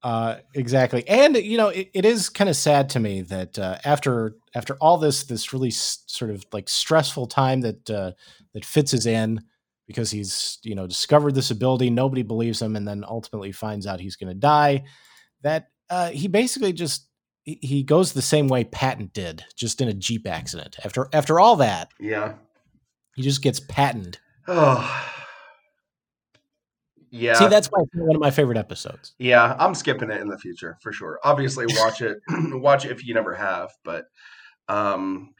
Uh, 0.01 0.39
exactly, 0.53 1.07
and 1.07 1.37
you 1.37 1.57
know, 1.57 1.69
it, 1.69 1.89
it 1.93 2.03
is 2.05 2.27
kind 2.27 2.49
of 2.49 2.57
sad 2.57 2.89
to 2.89 2.99
me 2.99 3.21
that 3.21 3.57
uh, 3.57 3.77
after 3.85 4.35
after 4.53 4.75
all 4.81 4.97
this 4.97 5.23
this 5.23 5.53
really 5.53 5.69
s- 5.69 6.03
sort 6.07 6.29
of 6.29 6.45
like 6.51 6.67
stressful 6.67 7.25
time 7.27 7.61
that 7.61 7.89
uh, 7.89 8.11
that 8.53 8.65
Fitz 8.65 8.93
is 8.93 9.05
in 9.05 9.41
because 9.87 10.11
he's 10.11 10.57
you 10.63 10.75
know 10.75 10.87
discovered 10.87 11.35
this 11.35 11.51
ability, 11.51 11.89
nobody 11.89 12.21
believes 12.21 12.61
him, 12.61 12.75
and 12.75 12.85
then 12.85 13.05
ultimately 13.07 13.53
finds 13.53 13.87
out 13.87 14.01
he's 14.01 14.17
going 14.17 14.27
to 14.33 14.39
die. 14.39 14.83
That 15.41 15.67
uh, 15.89 16.09
he 16.09 16.27
basically 16.27 16.73
just 16.73 17.07
he- 17.43 17.59
he 17.61 17.83
goes 17.83 18.11
the 18.11 18.21
same 18.21 18.49
way 18.49 18.65
Patton 18.65 19.09
did, 19.13 19.45
just 19.55 19.79
in 19.79 19.87
a 19.87 19.93
jeep 19.93 20.27
accident. 20.27 20.75
After 20.83 21.07
after 21.13 21.39
all 21.39 21.55
that, 21.57 21.91
Yeah. 21.97 22.33
He 23.15 23.21
just 23.21 23.41
gets 23.41 23.59
patented. 23.59 24.17
Oh. 24.47 25.09
Yeah. 27.15 27.35
See, 27.35 27.47
that's 27.47 27.69
my, 27.71 27.83
one 27.93 28.15
of 28.15 28.19
my 28.19 28.31
favorite 28.31 28.57
episodes. 28.57 29.13
Yeah, 29.19 29.55
I'm 29.59 29.75
skipping 29.75 30.09
it 30.09 30.19
in 30.19 30.29
the 30.29 30.37
future 30.39 30.79
for 30.81 30.91
sure. 30.91 31.19
Obviously, 31.23 31.67
watch 31.69 32.01
it, 32.01 32.17
watch 32.53 32.85
it 32.85 32.91
if 32.91 33.05
you 33.05 33.13
never 33.13 33.35
have. 33.35 33.69
But 33.85 34.05
um, 34.67 35.35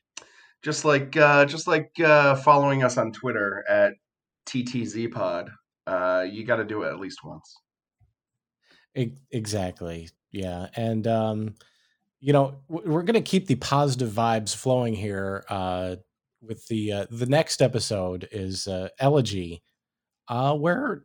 just 0.62 0.86
like 0.86 1.17
uh, 1.17 1.45
just 1.45 1.65
like 1.65 1.91
uh, 1.99 2.36
following 2.36 2.83
us 2.83 2.99
on 2.99 3.12
Twitter 3.12 3.65
at 3.67 3.93
TTZPod, 4.45 5.49
uh, 5.88 6.25
you 6.29 6.45
got 6.45 6.57
to 6.57 6.63
do 6.63 6.83
it 6.83 6.89
at 6.89 6.99
least 6.99 7.23
once. 7.23 7.57
Exactly. 9.31 10.09
Yeah. 10.31 10.67
And, 10.75 11.07
um, 11.07 11.55
you 12.19 12.33
know, 12.33 12.55
we're 12.69 13.03
going 13.03 13.15
to 13.15 13.21
keep 13.21 13.47
the 13.47 13.55
positive 13.55 14.12
vibes 14.12 14.55
flowing 14.55 14.93
here. 14.93 15.43
Uh, 15.49 15.97
with 16.43 16.67
the 16.67 16.91
uh, 16.91 17.06
the 17.10 17.25
next 17.25 17.62
episode 17.62 18.27
is 18.32 18.67
uh, 18.67 18.89
elegy, 18.99 19.62
uh, 20.27 20.56
where 20.56 21.03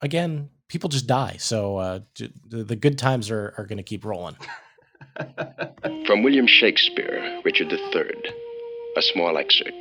again 0.00 0.50
people 0.68 0.88
just 0.88 1.06
die. 1.06 1.36
So 1.38 1.76
uh, 1.76 2.00
j- 2.14 2.32
the, 2.46 2.64
the 2.64 2.76
good 2.76 2.98
times 2.98 3.30
are 3.30 3.54
are 3.58 3.66
going 3.66 3.78
to 3.78 3.82
keep 3.82 4.04
rolling. 4.04 4.36
From 6.06 6.22
William 6.22 6.46
Shakespeare, 6.46 7.40
Richard 7.44 7.72
III, 7.72 8.32
a 8.96 9.02
small 9.02 9.36
excerpt. 9.36 9.76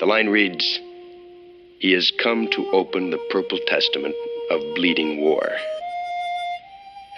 The 0.00 0.06
line 0.06 0.28
reads 0.28 0.80
He 1.80 1.92
has 1.92 2.12
come 2.22 2.48
to 2.52 2.70
open 2.70 3.10
the 3.10 3.20
purple 3.30 3.58
testament 3.66 4.14
of 4.50 4.60
bleeding 4.74 5.20
war. 5.20 5.48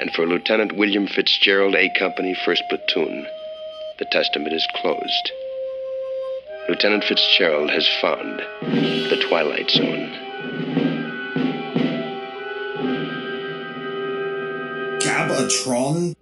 And 0.01 0.11
for 0.13 0.27
Lieutenant 0.27 0.77
William 0.77 1.07
Fitzgerald, 1.07 1.77
A 1.77 1.89
Company, 1.97 2.35
1st 2.45 2.69
Platoon, 2.69 3.27
the 4.01 4.07
testament 4.07 4.53
is 4.53 4.67
closed. 4.75 5.31
Lieutenant 6.67 7.05
Fitzgerald 7.05 7.71
has 7.71 7.87
found 8.01 8.41
the 8.63 9.23
Twilight 9.29 9.71
Zone. 9.71 10.11
Gabatron? 15.01 16.15